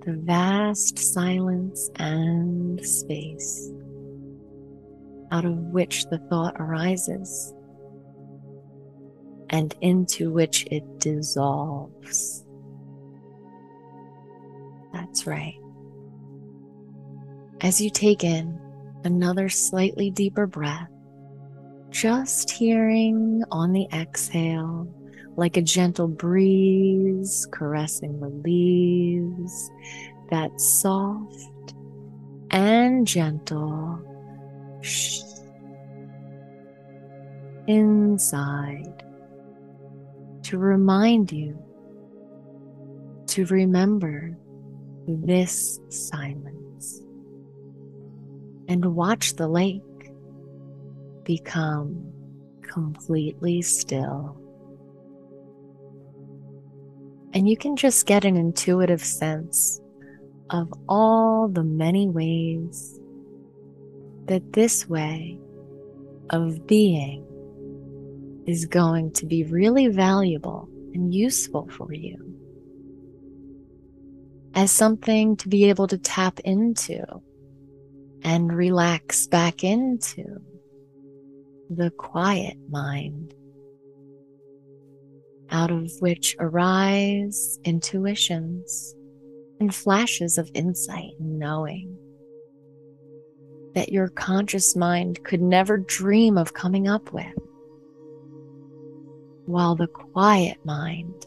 the 0.05 0.13
vast 0.13 0.99
silence 0.99 1.91
and 1.97 2.85
space 2.87 3.73
out 5.33 5.45
of 5.45 5.57
which 5.57 6.07
the 6.07 6.19
thought 6.31 6.55
arises 6.59 7.53
and 9.51 9.75
into 9.81 10.33
which 10.33 10.67
it 10.71 10.99
dissolves. 10.99 12.45
That's 14.93 15.27
right. 15.27 15.59
As 17.61 17.81
you 17.81 17.91
take 17.91 18.23
in 18.23 18.61
another 19.05 19.49
slightly 19.49 20.11
deeper 20.11 20.47
breath, 20.47 20.91
just 21.91 22.51
hearing 22.51 23.43
on 23.51 23.73
the 23.73 23.87
exhale 23.93 24.89
like 25.37 25.57
a 25.57 25.63
gentle 25.63 26.09
breeze 26.09 27.47
caressing 27.51 28.21
the 28.21 28.29
leaves, 28.29 29.71
that 30.31 30.61
soft 30.61 31.75
and 32.51 33.07
gentle 33.07 34.01
shh 34.81 35.21
inside 37.67 39.03
to 40.43 40.57
remind 40.59 41.33
you 41.33 41.59
to 43.27 43.45
remember 43.47 44.37
this 45.09 45.81
silence 45.89 47.03
and 48.69 48.95
watch 48.95 49.35
the 49.35 49.49
lake 49.49 49.83
become 51.27 52.11
completely 52.63 53.61
still. 53.61 54.41
And 57.35 57.47
you 57.47 57.57
can 57.57 57.77
just 57.77 58.07
get 58.07 58.25
an 58.25 58.37
intuitive 58.37 59.05
sense 59.05 59.81
of 60.51 60.73
all 60.89 61.49
the 61.49 61.65
many 61.65 62.09
ways 62.09 62.99
that 64.27 64.55
this 64.55 64.89
way 64.89 65.39
of 66.31 66.67
being 66.67 67.25
is 68.47 68.65
going 68.65 69.13
to 69.13 69.27
be 69.27 69.45
really 69.45 69.89
valuable 69.89 70.69
and 70.95 71.13
useful 71.13 71.69
for 71.69 71.93
you 71.93 72.17
as 74.55 74.71
something 74.71 75.37
to 75.37 75.49
be 75.49 75.69
able 75.69 75.87
to 75.87 75.99
tap 75.99 76.41
into 76.41 77.05
and 78.23 78.57
relax 78.57 79.27
back 79.27 79.63
into 79.63 80.41
the 81.71 81.91
quiet 81.93 82.57
mind 82.69 83.35
out 85.51 85.71
of 85.71 85.91
which 86.01 86.37
arise 86.39 87.59
intuitions 87.65 88.95
and 89.61 89.75
flashes 89.75 90.39
of 90.39 90.51
insight 90.55 91.13
and 91.19 91.39
knowing 91.39 91.97
that 93.75 93.93
your 93.93 94.09
conscious 94.09 94.75
mind 94.75 95.23
could 95.25 95.43
never 95.43 95.79
dream 95.79 96.39
of 96.39 96.55
coming 96.55 96.89
up 96.89 97.13
with. 97.13 97.27
While 99.45 99.77
the 99.77 99.87
quiet 99.87 100.59
mind 100.65 101.27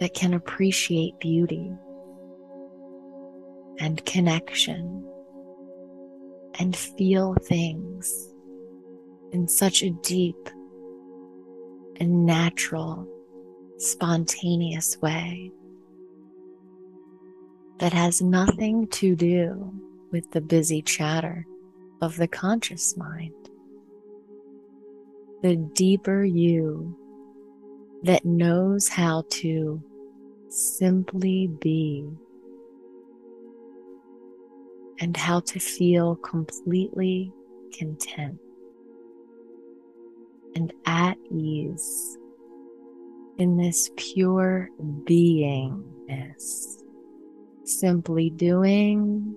that 0.00 0.14
can 0.14 0.34
appreciate 0.34 1.18
beauty 1.20 1.70
and 3.78 4.04
connection 4.06 5.06
and 6.58 6.74
feel 6.74 7.34
things 7.42 8.32
in 9.32 9.48
such 9.48 9.82
a 9.82 9.90
deep 9.90 10.48
and 11.98 12.26
natural, 12.26 13.06
spontaneous 13.78 15.00
way 15.00 15.50
that 17.78 17.92
has 17.92 18.22
nothing 18.22 18.86
to 18.88 19.14
do 19.14 19.72
with 20.10 20.30
the 20.30 20.40
busy 20.40 20.80
chatter 20.82 21.46
of 22.00 22.16
the 22.16 22.28
conscious 22.28 22.96
mind. 22.96 23.34
The 25.42 25.56
deeper 25.56 26.24
you 26.24 26.96
that 28.02 28.24
knows 28.24 28.88
how 28.88 29.24
to 29.28 29.82
simply 30.48 31.48
be 31.48 32.08
and 35.00 35.16
how 35.16 35.40
to 35.40 35.58
feel 35.58 36.16
completely 36.16 37.32
content 37.76 38.38
and 40.56 40.72
at 40.86 41.18
ease 41.30 42.16
in 43.36 43.58
this 43.58 43.90
pure 43.96 44.70
beingness. 45.04 46.82
Simply 47.64 48.30
doing 48.30 49.36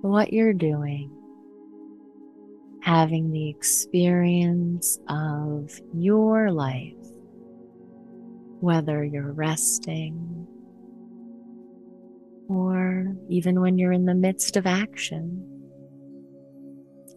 what 0.00 0.32
you're 0.32 0.52
doing, 0.52 1.08
having 2.82 3.30
the 3.30 3.48
experience 3.48 4.98
of 5.08 5.80
your 5.94 6.50
life, 6.50 6.94
whether 8.58 9.04
you're 9.04 9.32
resting 9.32 10.48
or 12.48 13.14
even 13.28 13.60
when 13.60 13.78
you're 13.78 13.92
in 13.92 14.06
the 14.06 14.14
midst 14.14 14.56
of 14.56 14.66
action. 14.66 15.44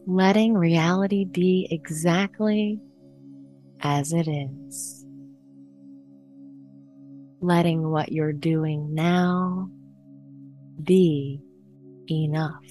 Letting 0.06 0.54
reality 0.54 1.26
be 1.26 1.68
exactly 1.72 2.80
as 3.82 4.13
it 4.13 4.28
is. 4.28 5.06
Letting 7.42 7.89
what 7.89 8.12
you're 8.12 8.34
doing 8.34 8.94
now 8.94 9.70
be 10.84 11.42
enough. 12.10 12.65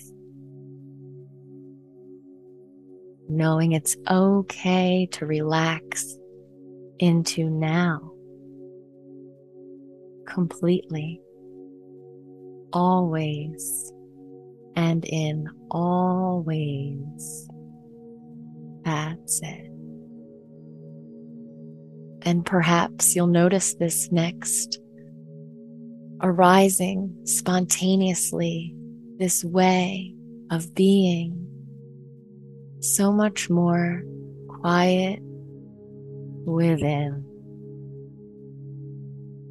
Knowing 3.28 3.72
it's 3.72 3.96
okay 4.10 5.06
to 5.12 5.26
relax 5.26 6.16
into 6.98 7.48
now 7.50 8.12
completely, 10.26 11.20
always, 12.72 13.92
and 14.76 15.04
in 15.04 15.48
all 15.70 16.42
ways. 16.42 17.48
That's 18.84 19.40
it. 19.42 19.67
And 22.22 22.44
perhaps 22.44 23.14
you'll 23.14 23.26
notice 23.26 23.74
this 23.74 24.10
next 24.10 24.80
arising 26.20 27.14
spontaneously, 27.24 28.74
this 29.18 29.44
way 29.44 30.14
of 30.50 30.74
being 30.74 31.46
so 32.80 33.12
much 33.12 33.48
more 33.50 34.02
quiet 34.48 35.20
within. 36.44 37.24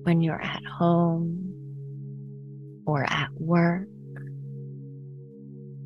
When 0.03 0.21
you're 0.21 0.41
at 0.41 0.63
home 0.63 1.53
or 2.85 3.05
at 3.09 3.29
work 3.33 3.87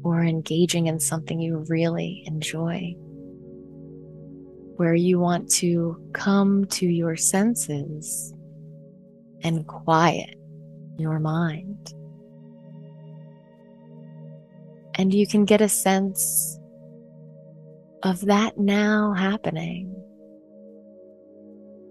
or 0.03 0.21
engaging 0.23 0.87
in 0.87 0.99
something 0.99 1.39
you 1.39 1.65
really 1.67 2.23
enjoy 2.25 2.95
where 4.81 4.95
you 4.95 5.19
want 5.19 5.47
to 5.47 5.95
come 6.11 6.65
to 6.65 6.87
your 6.87 7.15
senses 7.15 8.33
and 9.43 9.67
quiet 9.67 10.33
your 10.97 11.19
mind. 11.19 11.93
And 14.95 15.13
you 15.13 15.27
can 15.27 15.45
get 15.45 15.61
a 15.61 15.69
sense 15.69 16.57
of 18.01 18.21
that 18.21 18.57
now 18.57 19.13
happening, 19.13 19.95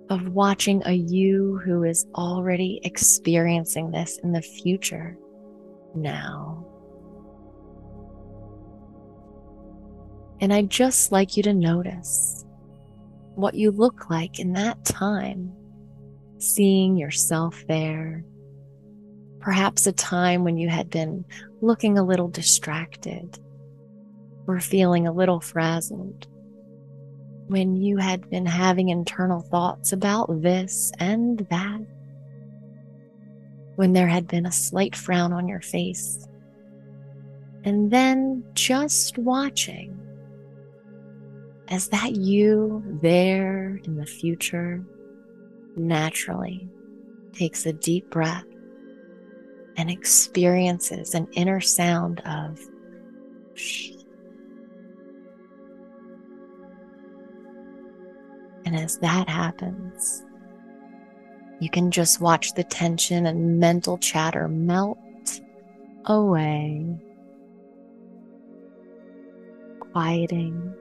of 0.09 0.27
watching 0.31 0.83
a 0.85 0.93
you 0.93 1.61
who 1.65 1.85
is 1.85 2.09
already 2.17 2.81
experiencing 2.83 3.93
this 3.93 4.19
in 4.25 4.33
the 4.33 4.43
future 4.43 5.17
now. 5.95 6.67
And 10.41 10.53
I'd 10.53 10.71
just 10.71 11.13
like 11.13 11.37
you 11.37 11.45
to 11.45 11.55
notice 11.55 12.45
what 13.35 13.55
you 13.55 13.71
look 13.71 14.11
like 14.11 14.39
in 14.39 14.53
that 14.55 14.85
time, 14.85 15.53
seeing 16.39 16.97
yourself 16.97 17.65
there, 17.69 18.25
Perhaps 19.41 19.87
a 19.87 19.93
time 19.93 20.45
when 20.45 20.59
you 20.59 20.69
had 20.69 20.91
been 20.91 21.25
looking 21.63 21.99
a 21.99 22.05
little 22.05 22.29
distracted 22.29 23.39
or 24.47 24.61
feeling 24.61 25.07
a 25.07 25.13
little 25.13 25.41
frazzled. 25.41 26.27
When 27.49 27.75
you 27.75 27.97
had 27.97 28.29
been 28.29 28.45
having 28.45 28.91
internal 28.91 29.41
thoughts 29.41 29.93
about 29.93 30.43
this 30.43 30.93
and 30.99 31.47
that. 31.51 31.81
When 33.77 33.95
there 33.95 34.09
had 34.09 34.29
been 34.29 34.45
a 34.45 34.53
slight 34.53 34.95
frown 34.95 35.33
on 35.33 35.49
your 35.49 35.63
face. 35.63 36.29
And 37.65 37.91
then 37.91 38.45
just 38.53 39.17
watching 39.17 39.99
as 41.71 41.89
that 41.89 42.17
you 42.17 42.83
there 43.01 43.81
in 43.85 43.97
the 43.97 44.07
future 44.07 44.85
naturally 45.77 46.69
takes 47.33 47.65
a 47.65 47.73
deep 47.73 48.11
breath 48.11 48.45
and 49.77 49.89
experiences 49.89 51.15
an 51.15 51.29
inner 51.33 51.61
sound 51.61 52.21
of 52.27 52.59
shh. 53.55 53.91
And 58.67 58.77
as 58.77 58.99
that 58.99 59.29
happens, 59.29 60.25
you 61.61 61.71
can 61.71 61.91
just 61.91 62.21
watch 62.21 62.53
the 62.55 62.65
tension 62.65 63.27
and 63.27 63.59
mental 63.61 63.97
chatter 63.99 64.49
melt 64.49 64.99
away, 66.05 66.99
quieting, 69.93 70.75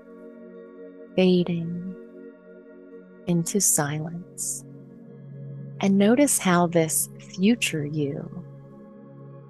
fading 1.19 1.93
into 3.27 3.59
silence. 3.59 4.63
And 5.81 5.97
notice 5.97 6.39
how 6.39 6.67
this 6.67 7.09
future 7.19 7.85
you 7.85 8.45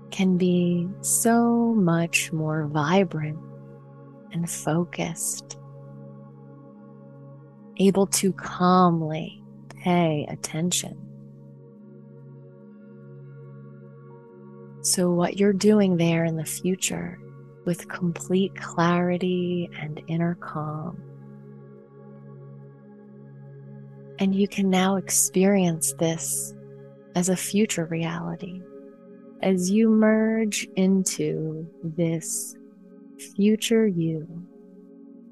can 0.10 0.36
be 0.36 0.90
so 1.02 1.76
much 1.76 2.34
more 2.34 2.66
vibrant 2.66 3.38
and 4.32 4.50
focused, 4.50 5.60
able 7.78 8.08
to 8.08 8.34
calmly 8.34 9.44
pay 9.84 10.26
attention. 10.28 10.98
So, 14.82 15.12
what 15.12 15.38
you're 15.38 15.54
doing 15.54 15.98
there 15.98 16.26
in 16.26 16.36
the 16.36 16.46
future 16.46 17.20
with 17.66 17.88
complete 17.90 18.56
clarity 18.56 19.70
and 19.80 20.02
inner 20.08 20.34
calm 20.34 21.09
And 24.20 24.36
you 24.36 24.50
can 24.50 24.70
now 24.70 24.98
experience 24.98 25.94
this 25.94 26.54
as 27.16 27.30
a 27.30 27.38
future 27.38 27.86
reality. 27.86 28.62
As 29.42 29.72
you 29.72 29.90
merge 29.90 30.68
into 30.76 31.66
this 31.82 32.58
future 33.36 33.88
you, 33.88 34.28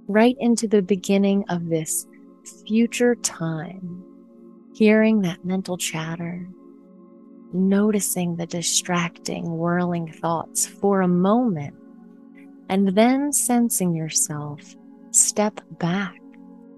right 0.07 0.37
into 0.39 0.69
the 0.69 0.81
beginning 0.81 1.43
of 1.49 1.67
this 1.67 2.07
future 2.65 3.15
time, 3.15 4.05
hearing 4.73 5.21
that 5.21 5.43
mental 5.43 5.77
chatter, 5.77 6.47
noticing 7.51 8.37
the 8.37 8.45
distracting, 8.45 9.57
whirling 9.57 10.09
thoughts 10.09 10.65
for 10.65 11.01
a 11.01 11.07
moment, 11.09 11.75
and 12.69 12.87
then 12.89 13.33
sensing 13.33 13.93
yourself 13.93 14.61
step 15.11 15.59
back 15.77 16.15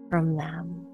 from 0.10 0.36
them 0.36 0.89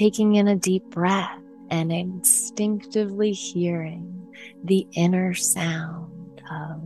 taking 0.00 0.36
in 0.36 0.48
a 0.48 0.56
deep 0.56 0.82
breath 0.84 1.38
and 1.68 1.92
instinctively 1.92 3.32
hearing 3.32 4.26
the 4.64 4.86
inner 4.94 5.34
sound 5.34 6.40
of 6.50 6.80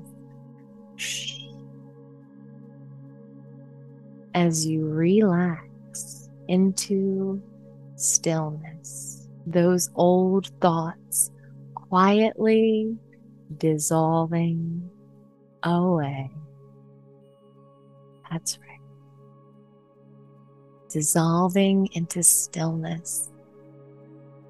shh. 0.97 1.39
As 4.35 4.67
you 4.67 4.89
relax 4.89 6.29
into 6.49 7.41
stillness, 7.95 9.29
those 9.47 9.91
old 9.95 10.49
thoughts 10.61 11.31
quietly 11.77 12.97
dissolving 13.59 14.91
away. 15.63 16.33
That's 18.29 18.59
dissolving 20.95 21.89
into 21.95 22.23
stillness 22.23 23.29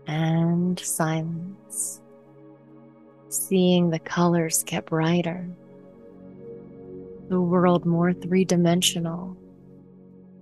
and 0.06 0.78
silence, 0.78 2.02
seeing 3.30 3.88
the 3.88 3.98
colors 3.98 4.62
get 4.64 4.84
brighter, 4.84 5.48
the 7.30 7.40
world 7.40 7.86
more 7.86 8.12
three 8.12 8.44
dimensional 8.44 9.34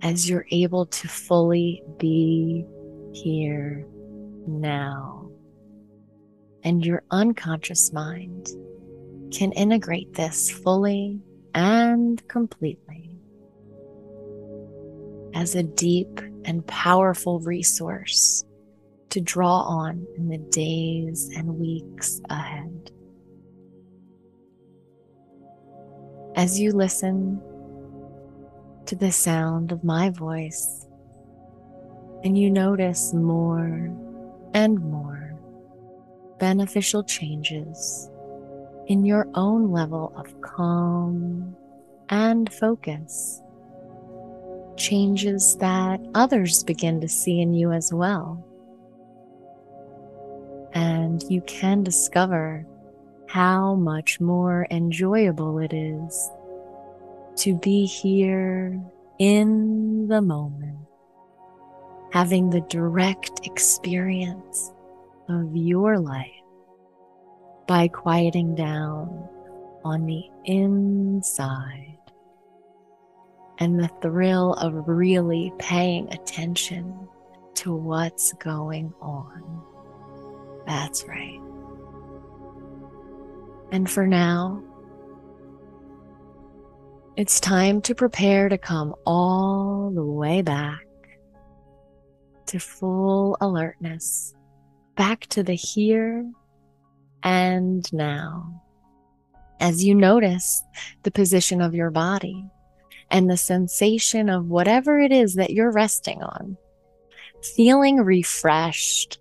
as 0.01 0.29
you're 0.29 0.45
able 0.51 0.85
to 0.87 1.07
fully 1.07 1.81
be 1.97 2.65
here 3.13 3.85
now. 4.45 5.31
And 6.65 6.85
your 6.85 7.03
unconscious 7.11 7.93
mind 7.93 8.49
can 9.31 9.53
integrate 9.53 10.15
this 10.15 10.51
fully 10.51 11.21
and 11.55 12.27
completely 12.27 13.12
as 15.33 15.55
a 15.55 15.63
deep 15.63 16.21
and 16.45 16.65
powerful 16.67 17.39
resource 17.39 18.43
to 19.09 19.21
draw 19.21 19.61
on 19.61 20.05
in 20.17 20.27
the 20.29 20.37
days 20.37 21.29
and 21.35 21.59
weeks 21.59 22.19
ahead. 22.29 22.91
As 26.35 26.59
you 26.59 26.71
listen 26.71 27.39
to 28.87 28.95
the 28.95 29.11
sound 29.11 29.71
of 29.71 29.83
my 29.83 30.09
voice 30.09 30.87
and 32.23 32.37
you 32.37 32.49
notice 32.49 33.13
more 33.13 33.95
and 34.53 34.79
more 34.79 35.35
beneficial 36.39 37.03
changes 37.03 38.09
in 38.87 39.05
your 39.05 39.27
own 39.35 39.71
level 39.71 40.11
of 40.17 40.41
calm 40.41 41.55
and 42.09 42.51
focus 42.51 43.42
changes 44.77 45.55
that 45.57 45.99
others 46.13 46.63
begin 46.63 47.01
to 47.01 47.07
see 47.07 47.41
in 47.41 47.53
you 47.53 47.71
as 47.71 47.93
well. 47.93 48.45
And 50.73 51.23
you 51.29 51.41
can 51.41 51.83
discover 51.83 52.65
how 53.27 53.75
much 53.75 54.19
more 54.19 54.67
enjoyable 54.71 55.59
it 55.59 55.73
is 55.73 56.31
to 57.37 57.55
be 57.57 57.85
here 57.85 58.79
in 59.19 60.07
the 60.07 60.21
moment, 60.21 60.77
having 62.11 62.49
the 62.49 62.61
direct 62.61 63.45
experience 63.45 64.71
of 65.29 65.55
your 65.55 65.97
life 65.99 66.27
by 67.67 67.87
quieting 67.87 68.55
down 68.55 69.27
on 69.83 70.05
the 70.05 70.23
inside 70.45 71.97
and 73.59 73.79
the 73.79 73.89
thrill 74.01 74.53
of 74.53 74.73
really 74.87 75.53
paying 75.59 76.11
attention 76.13 77.07
to 77.55 77.73
what's 77.73 78.33
going 78.33 78.93
on. 79.01 79.61
That's 80.65 81.05
right. 81.07 81.39
And 83.71 83.89
for 83.89 84.07
now, 84.07 84.63
it's 87.15 87.39
time 87.39 87.81
to 87.83 87.95
prepare 87.95 88.49
to 88.49 88.57
come 88.57 88.95
all 89.05 89.91
the 89.93 90.05
way 90.05 90.41
back 90.41 90.85
to 92.47 92.59
full 92.59 93.37
alertness, 93.39 94.33
back 94.95 95.21
to 95.27 95.43
the 95.43 95.53
here 95.53 96.29
and 97.23 97.91
now. 97.93 98.61
As 99.59 99.83
you 99.83 99.95
notice 99.95 100.61
the 101.03 101.11
position 101.11 101.61
of 101.61 101.73
your 101.73 101.89
body, 101.89 102.45
and 103.13 103.29
the 103.29 103.37
sensation 103.37 104.27
of 104.27 104.47
whatever 104.47 104.99
it 104.99 105.11
is 105.11 105.35
that 105.35 105.51
you're 105.51 105.71
resting 105.71 106.23
on, 106.23 106.57
feeling 107.55 107.97
refreshed 107.97 109.19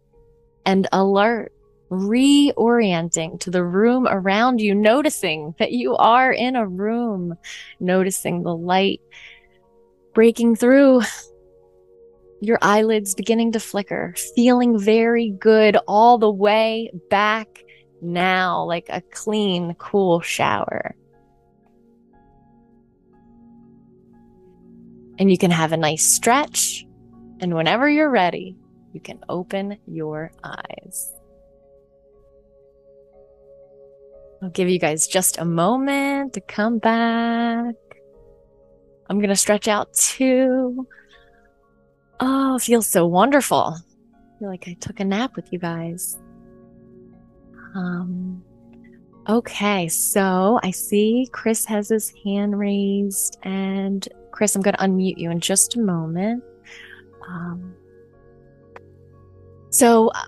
and 0.65 0.89
alert, 0.93 1.53
reorienting 1.91 3.39
to 3.39 3.51
the 3.51 3.63
room 3.63 4.09
around 4.09 4.63
you, 4.63 4.75
noticing 4.75 5.55
that 5.59 5.73
you 5.73 5.95
are 5.97 6.33
in 6.33 6.57
a 6.57 6.67
room, 6.67 7.35
noticing 7.81 8.43
the 8.43 8.57
light 8.57 9.03
breaking 10.15 10.57
through 10.57 11.03
your 12.41 12.59
eyelids 12.63 13.15
beginning 13.15 13.53
to 13.53 13.61
flicker, 13.61 14.15
feeling 14.35 14.79
very 14.79 15.29
good 15.39 15.77
all 15.87 16.17
the 16.17 16.31
way 16.31 16.91
back 17.11 17.63
now, 18.01 18.65
like 18.65 18.87
a 18.89 19.03
clean, 19.13 19.75
cool 19.75 20.23
shower. 20.23 20.97
And 25.23 25.31
you 25.31 25.39
can 25.39 25.53
have 25.53 25.71
a 25.71 25.77
nice 25.77 26.05
stretch. 26.05 26.85
And 27.39 27.55
whenever 27.55 27.89
you're 27.89 28.11
ready, 28.11 28.57
you 28.93 28.99
can 29.01 29.21
open 29.29 29.79
your 29.87 30.33
eyes. 30.43 31.15
I'll 34.43 34.51
give 34.51 34.69
you 34.69 34.81
guys 34.81 35.07
just 35.07 35.39
a 35.39 35.45
moment 35.45 36.33
to 36.33 36.41
come 36.41 36.81
back. 36.81 37.77
I'm 39.09 39.19
going 39.19 39.29
to 39.29 39.37
stretch 39.37 39.69
out 39.69 39.95
too. 39.95 40.89
Oh, 42.19 42.57
it 42.57 42.63
feels 42.63 42.89
so 42.89 43.07
wonderful. 43.07 43.77
I 43.77 44.39
feel 44.41 44.49
like 44.49 44.67
I 44.67 44.77
took 44.81 44.99
a 44.99 45.05
nap 45.05 45.37
with 45.37 45.53
you 45.53 45.61
guys. 45.61 46.19
Um, 47.77 48.43
okay, 49.29 49.87
so 49.87 50.59
I 50.65 50.73
see 50.73 51.29
Chris 51.31 51.65
has 51.67 51.91
his 51.91 52.13
hand 52.25 52.59
raised, 52.59 53.39
and 53.45 54.09
Chris, 54.33 54.57
I'm 54.57 54.63
going 54.63 54.75
to 54.75 54.81
unmute 54.83 55.19
you 55.19 55.31
in 55.31 55.41
just 55.41 55.77
a 55.77 55.81
moment. 55.81 56.43
Um, 57.29 57.75
so 59.71 60.09
uh, 60.09 60.25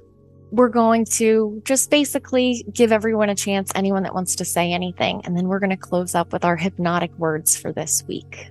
we're 0.52 0.68
going 0.68 1.04
to 1.04 1.60
just 1.64 1.90
basically 1.90 2.64
give 2.72 2.92
everyone 2.92 3.28
a 3.28 3.34
chance, 3.34 3.72
anyone 3.74 4.04
that 4.04 4.14
wants 4.14 4.36
to 4.36 4.44
say 4.44 4.72
anything, 4.72 5.20
and 5.24 5.36
then 5.36 5.48
we're 5.48 5.58
going 5.58 5.70
to 5.70 5.76
close 5.76 6.14
up 6.14 6.32
with 6.32 6.44
our 6.44 6.56
hypnotic 6.56 7.12
words 7.18 7.56
for 7.56 7.72
this 7.72 8.04
week. 8.06 8.50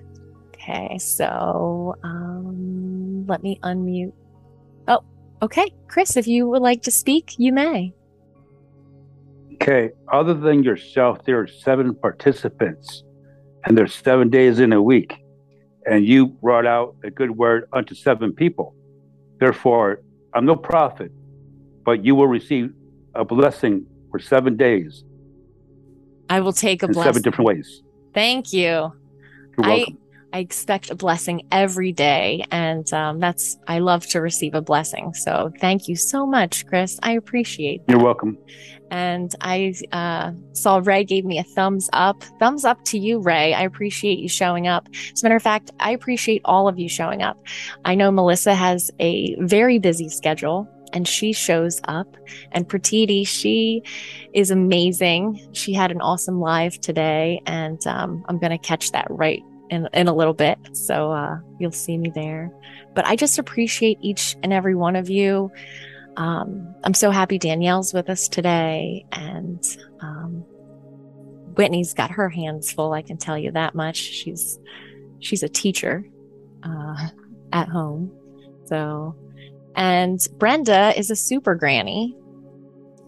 Okay, 0.54 0.98
so 0.98 1.94
um, 2.02 3.26
let 3.26 3.42
me 3.42 3.58
unmute. 3.62 4.12
Oh, 4.88 5.00
okay. 5.42 5.70
Chris, 5.88 6.16
if 6.16 6.26
you 6.26 6.48
would 6.48 6.62
like 6.62 6.82
to 6.82 6.90
speak, 6.90 7.34
you 7.38 7.52
may. 7.52 7.94
Okay, 9.54 9.90
other 10.12 10.34
than 10.34 10.62
yourself, 10.62 11.24
there 11.24 11.40
are 11.40 11.46
seven 11.46 11.94
participants, 11.94 13.04
and 13.64 13.78
there's 13.78 13.94
seven 13.94 14.28
days 14.28 14.58
in 14.58 14.72
a 14.72 14.82
week, 14.82 15.23
and 15.86 16.06
you 16.06 16.26
brought 16.26 16.66
out 16.66 16.96
a 17.04 17.10
good 17.10 17.30
word 17.30 17.68
unto 17.72 17.94
seven 17.94 18.32
people. 18.32 18.74
Therefore, 19.38 20.00
I'm 20.34 20.46
no 20.46 20.56
prophet, 20.56 21.12
but 21.84 22.04
you 22.04 22.14
will 22.14 22.26
receive 22.26 22.72
a 23.14 23.24
blessing 23.24 23.86
for 24.10 24.18
seven 24.18 24.56
days. 24.56 25.04
I 26.30 26.40
will 26.40 26.52
take 26.52 26.82
a 26.82 26.86
in 26.86 26.92
blessing. 26.92 27.12
seven 27.12 27.22
different 27.22 27.46
ways. 27.46 27.82
Thank 28.14 28.52
you. 28.52 28.92
You're 29.58 29.66
I. 29.66 29.86
I 30.34 30.38
expect 30.38 30.90
a 30.90 30.96
blessing 30.96 31.46
every 31.52 31.92
day, 31.92 32.44
and 32.50 32.92
um, 32.92 33.20
that's 33.20 33.56
I 33.68 33.78
love 33.78 34.04
to 34.08 34.20
receive 34.20 34.54
a 34.54 34.60
blessing. 34.60 35.14
So 35.14 35.52
thank 35.60 35.86
you 35.86 35.94
so 35.94 36.26
much, 36.26 36.66
Chris. 36.66 36.98
I 37.04 37.12
appreciate 37.12 37.86
that. 37.86 37.92
You're 37.92 38.02
welcome. 38.02 38.36
And 38.90 39.32
I 39.40 39.74
uh, 39.92 40.32
saw 40.52 40.80
Ray 40.82 41.04
gave 41.04 41.24
me 41.24 41.38
a 41.38 41.44
thumbs 41.44 41.88
up. 41.92 42.24
Thumbs 42.40 42.64
up 42.64 42.84
to 42.86 42.98
you, 42.98 43.20
Ray. 43.20 43.54
I 43.54 43.62
appreciate 43.62 44.18
you 44.18 44.28
showing 44.28 44.66
up. 44.66 44.88
As 45.12 45.22
a 45.22 45.24
matter 45.24 45.36
of 45.36 45.42
fact, 45.42 45.70
I 45.78 45.92
appreciate 45.92 46.42
all 46.44 46.66
of 46.66 46.80
you 46.80 46.88
showing 46.88 47.22
up. 47.22 47.40
I 47.84 47.94
know 47.94 48.10
Melissa 48.10 48.56
has 48.56 48.90
a 48.98 49.36
very 49.38 49.78
busy 49.78 50.08
schedule 50.08 50.68
and 50.92 51.06
she 51.06 51.32
shows 51.32 51.80
up. 51.84 52.16
And 52.50 52.68
Pratiti, 52.68 53.24
she 53.24 53.82
is 54.32 54.50
amazing. 54.50 55.48
She 55.52 55.74
had 55.74 55.92
an 55.92 56.00
awesome 56.00 56.40
live 56.40 56.80
today, 56.80 57.40
and 57.46 57.84
um, 57.86 58.24
I'm 58.28 58.38
going 58.38 58.52
to 58.52 58.58
catch 58.58 58.90
that 58.92 59.06
right 59.10 59.42
in, 59.74 59.88
in 59.92 60.08
a 60.08 60.14
little 60.14 60.34
bit. 60.34 60.58
So 60.72 61.12
uh, 61.12 61.38
you'll 61.58 61.72
see 61.72 61.98
me 61.98 62.10
there. 62.14 62.50
But 62.94 63.06
I 63.06 63.16
just 63.16 63.38
appreciate 63.38 63.98
each 64.00 64.36
and 64.42 64.52
every 64.52 64.74
one 64.74 64.96
of 64.96 65.10
you. 65.10 65.50
Um, 66.16 66.74
I'm 66.84 66.94
so 66.94 67.10
happy 67.10 67.38
Danielle's 67.38 67.92
with 67.92 68.08
us 68.08 68.28
today, 68.28 69.04
and 69.12 69.60
um, 70.00 70.44
Whitney's 71.56 71.92
got 71.92 72.12
her 72.12 72.28
hands 72.28 72.70
full. 72.70 72.92
I 72.92 73.02
can 73.02 73.16
tell 73.16 73.36
you 73.36 73.50
that 73.52 73.74
much. 73.74 73.96
She's 73.96 74.58
she's 75.18 75.42
a 75.42 75.48
teacher 75.48 76.04
uh, 76.62 77.08
at 77.52 77.68
home, 77.68 78.12
so 78.66 79.16
and 79.74 80.20
Brenda 80.38 80.96
is 80.96 81.10
a 81.10 81.16
super 81.16 81.56
granny. 81.56 82.16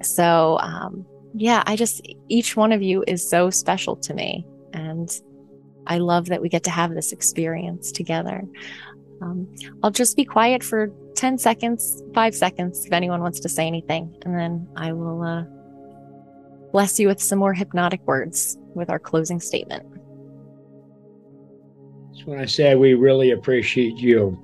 So 0.02 0.58
um, 0.60 1.06
yeah, 1.32 1.62
I 1.64 1.76
just 1.76 2.00
each 2.28 2.56
one 2.56 2.72
of 2.72 2.82
you 2.82 3.04
is 3.06 3.28
so 3.28 3.50
special 3.50 3.94
to 3.98 4.14
me, 4.14 4.44
and 4.72 5.08
I 5.86 5.98
love 5.98 6.26
that 6.26 6.42
we 6.42 6.48
get 6.48 6.64
to 6.64 6.70
have 6.70 6.94
this 6.94 7.12
experience 7.12 7.92
together. 7.92 8.42
Um, 9.22 9.54
I'll 9.82 9.90
just 9.90 10.16
be 10.16 10.24
quiet 10.24 10.62
for 10.62 10.90
10 11.14 11.38
seconds, 11.38 12.02
five 12.14 12.34
seconds, 12.34 12.84
if 12.84 12.92
anyone 12.92 13.20
wants 13.20 13.40
to 13.40 13.48
say 13.48 13.66
anything. 13.66 14.14
And 14.24 14.38
then 14.38 14.68
I 14.76 14.92
will 14.92 15.22
uh, 15.22 15.44
bless 16.72 16.98
you 17.00 17.08
with 17.08 17.22
some 17.22 17.38
more 17.38 17.54
hypnotic 17.54 18.06
words 18.06 18.58
with 18.74 18.90
our 18.90 18.98
closing 18.98 19.40
statement. 19.40 19.84
Just 22.14 22.26
want 22.26 22.40
to 22.40 22.48
say 22.48 22.74
we 22.74 22.94
really 22.94 23.30
appreciate 23.30 23.96
you. 23.96 24.40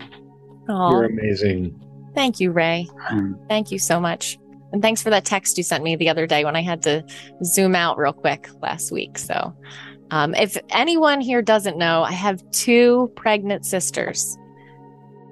Oh, 0.68 0.90
You're 0.92 1.04
amazing. 1.04 1.78
thank 2.14 2.40
you, 2.40 2.52
Ray. 2.52 2.88
Um, 3.10 3.38
Thank 3.48 3.70
you 3.70 3.78
so 3.78 4.00
much. 4.00 4.38
And 4.72 4.80
thanks 4.80 5.02
for 5.02 5.10
that 5.10 5.24
text 5.26 5.58
you 5.58 5.64
sent 5.64 5.84
me 5.84 5.96
the 5.96 6.08
other 6.08 6.26
day 6.26 6.44
when 6.44 6.56
I 6.56 6.62
had 6.62 6.82
to 6.82 7.04
zoom 7.44 7.74
out 7.74 7.98
real 7.98 8.12
quick 8.12 8.48
last 8.62 8.90
week. 8.90 9.18
So, 9.18 9.54
um, 10.12 10.34
if 10.34 10.58
anyone 10.68 11.22
here 11.22 11.40
doesn't 11.40 11.78
know, 11.78 12.02
I 12.02 12.12
have 12.12 12.48
two 12.50 13.10
pregnant 13.16 13.64
sisters, 13.64 14.36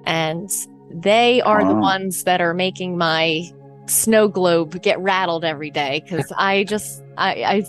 and 0.05 0.49
they 0.89 1.39
are 1.41 1.63
the 1.63 1.75
ones 1.75 2.23
that 2.23 2.41
are 2.41 2.55
making 2.55 2.97
my 2.97 3.43
snow 3.85 4.27
globe 4.27 4.81
get 4.81 4.99
rattled 4.99 5.45
every 5.45 5.69
day 5.69 6.01
because 6.03 6.33
I 6.37 6.63
just, 6.63 7.03
I, 7.15 7.43
I, 7.43 7.65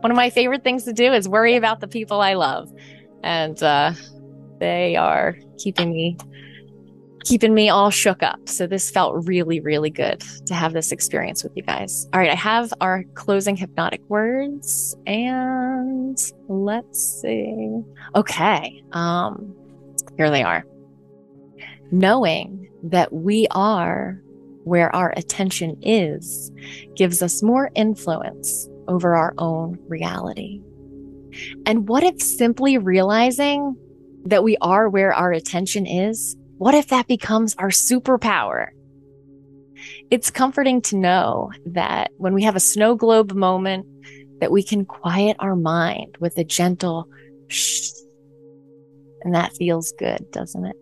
one 0.00 0.10
of 0.10 0.16
my 0.16 0.28
favorite 0.28 0.62
things 0.62 0.84
to 0.84 0.92
do 0.92 1.10
is 1.14 1.26
worry 1.30 1.56
about 1.56 1.80
the 1.80 1.88
people 1.88 2.20
I 2.20 2.34
love, 2.34 2.70
and 3.22 3.60
uh, 3.62 3.94
they 4.58 4.96
are 4.96 5.38
keeping 5.56 5.92
me 5.94 6.18
keeping 7.24 7.54
me 7.54 7.68
all 7.68 7.90
shook 7.90 8.22
up. 8.22 8.48
So 8.48 8.66
this 8.66 8.90
felt 8.90 9.26
really, 9.26 9.60
really 9.60 9.90
good 9.90 10.22
to 10.46 10.54
have 10.54 10.72
this 10.72 10.92
experience 10.92 11.42
with 11.42 11.52
you 11.54 11.62
guys. 11.62 12.08
All 12.12 12.20
right, 12.20 12.30
I 12.30 12.34
have 12.34 12.72
our 12.80 13.04
closing 13.14 13.56
hypnotic 13.56 14.00
words 14.08 14.96
and 15.06 16.18
let's 16.48 17.20
see. 17.20 17.82
Okay. 18.14 18.82
Um 18.92 19.54
here 20.16 20.30
they 20.30 20.42
are. 20.42 20.64
Knowing 21.90 22.68
that 22.82 23.12
we 23.12 23.46
are 23.50 24.20
where 24.64 24.94
our 24.94 25.12
attention 25.16 25.76
is 25.82 26.50
gives 26.94 27.22
us 27.22 27.42
more 27.42 27.70
influence 27.74 28.68
over 28.88 29.14
our 29.14 29.34
own 29.38 29.78
reality. 29.88 30.60
And 31.66 31.88
what 31.88 32.02
if 32.02 32.20
simply 32.20 32.78
realizing 32.78 33.76
that 34.24 34.44
we 34.44 34.56
are 34.60 34.88
where 34.88 35.12
our 35.12 35.32
attention 35.32 35.86
is 35.86 36.36
what 36.60 36.74
if 36.74 36.88
that 36.88 37.06
becomes 37.06 37.54
our 37.54 37.70
superpower? 37.70 38.66
It's 40.10 40.30
comforting 40.30 40.82
to 40.82 40.96
know 40.98 41.52
that 41.64 42.10
when 42.18 42.34
we 42.34 42.42
have 42.42 42.54
a 42.54 42.60
snow 42.60 42.96
globe 42.96 43.32
moment, 43.32 43.86
that 44.40 44.52
we 44.52 44.62
can 44.62 44.84
quiet 44.84 45.38
our 45.40 45.56
mind 45.56 46.18
with 46.20 46.36
a 46.36 46.44
gentle 46.44 47.08
shh. 47.48 47.88
And 49.22 49.34
that 49.34 49.56
feels 49.56 49.94
good, 49.98 50.30
doesn't 50.32 50.66
it? 50.66 50.76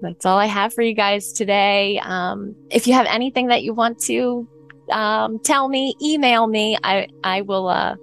That's 0.00 0.24
all 0.24 0.38
I 0.38 0.46
have 0.46 0.72
for 0.72 0.80
you 0.80 0.94
guys 0.94 1.34
today. 1.34 2.00
Um, 2.02 2.56
if 2.70 2.86
you 2.86 2.94
have 2.94 3.04
anything 3.04 3.48
that 3.48 3.64
you 3.64 3.74
want 3.74 4.00
to 4.04 4.48
um, 4.90 5.40
tell 5.40 5.68
me, 5.68 5.94
email 6.02 6.46
me. 6.46 6.78
I 6.82 7.08
I 7.22 7.42
will 7.42 7.68
uh, 7.68 7.96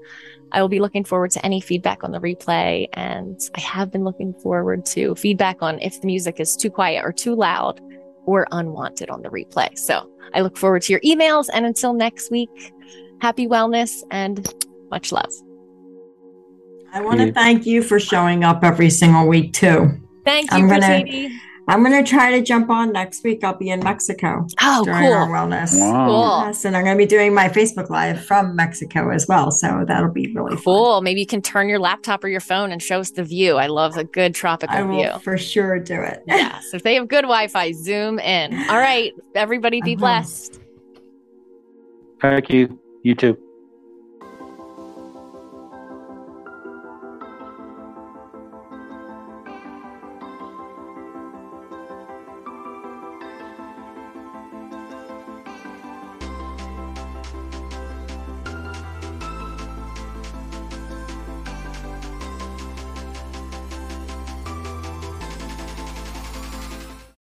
I 0.56 0.62
will 0.62 0.70
be 0.70 0.80
looking 0.80 1.04
forward 1.04 1.32
to 1.32 1.46
any 1.46 1.60
feedback 1.60 2.06
on 2.06 2.14
the 2.14 2.20
replay. 2.20 2.88
And 2.94 3.38
I 3.56 3.60
have 3.60 3.92
been 3.92 4.06
looking 4.06 4.34
forward 4.36 4.86
to 4.88 5.14
feedback 5.16 5.62
on 5.62 5.80
if 5.82 6.00
the 6.00 6.08
music 6.08 6.40
is 6.40 6.56
too 6.56 6.70
quiet 6.70 7.04
or 7.04 7.12
too 7.12 7.36
loud 7.36 7.82
or 8.26 8.48
unwanted 8.52 9.10
on 9.10 9.22
the 9.22 9.28
replay. 9.28 9.78
So 9.78 10.10
I 10.34 10.40
look 10.40 10.58
forward 10.58 10.84
to 10.84 10.94
your 10.94 11.02
emails. 11.02 11.50
And 11.54 11.66
until 11.66 11.94
next 11.94 12.32
week, 12.32 12.74
happy 13.20 13.48
wellness 13.48 14.02
and 14.12 14.48
much 14.90 15.12
love. 15.12 15.32
I 16.94 17.02
want 17.02 17.20
to 17.20 17.34
thank 17.34 17.66
you 17.66 17.84
for 17.84 18.00
showing 18.00 18.46
up 18.46 18.64
every 18.64 18.90
single 18.90 19.28
week 19.28 19.52
too. 19.52 19.92
Thank 20.24 20.52
you, 20.52 20.58
I'm 20.58 20.70
gonna-. 20.70 21.30
I'm 21.68 21.84
going 21.84 22.04
to 22.04 22.08
try 22.08 22.30
to 22.32 22.42
jump 22.44 22.70
on 22.70 22.92
next 22.92 23.24
week. 23.24 23.44
I'll 23.44 23.58
be 23.58 23.70
in 23.70 23.80
Mexico 23.80 24.46
Oh, 24.62 24.84
during 24.84 25.12
our 25.12 25.28
wellness. 25.28 25.78
Wow. 25.80 26.06
Cool. 26.08 26.48
Yes, 26.48 26.64
and 26.64 26.78
I'm 26.78 26.84
going 26.84 26.96
to 26.96 27.04
be 27.04 27.08
doing 27.08 27.34
my 27.34 27.50
Facebook 27.50 27.90
Live 27.90 28.24
from 28.24 28.56
Mexico 28.56 29.10
as 29.10 29.28
well. 29.28 29.50
So 29.50 29.84
that'll 29.88 30.12
be 30.12 30.32
really 30.36 30.58
fun. 30.58 30.64
Cool. 30.64 31.02
Maybe 31.02 31.22
you 31.22 31.26
can 31.26 31.42
turn 31.42 31.68
your 31.68 31.80
laptop 31.80 32.24
or 32.24 32.28
your 32.28 32.40
phone 32.40 32.72
and 32.72 32.84
show 32.84 33.00
us 33.00 33.10
the 33.10 33.24
view. 33.24 33.58
I 33.58 33.66
love 33.66 33.98
a 33.98 34.04
good 34.04 34.36
tropical 34.36 34.76
I 34.78 34.84
will 34.84 34.96
view. 34.98 35.20
for 35.24 35.38
sure 35.40 35.80
do 35.80 36.00
it. 36.02 36.22
yes. 36.28 36.72
If 36.74 36.84
they 36.84 36.94
have 36.96 37.08
good 37.08 37.24
Wi 37.24 37.48
Fi, 37.48 37.72
zoom 37.72 38.20
in. 38.20 38.54
All 38.70 38.78
right. 38.78 39.12
Everybody 39.34 39.82
be 39.82 39.94
Uh-huh. 39.96 40.00
blessed. 40.02 40.60
Thank 42.22 42.50
you. 42.52 42.80
You 43.04 43.16
too. 43.16 43.38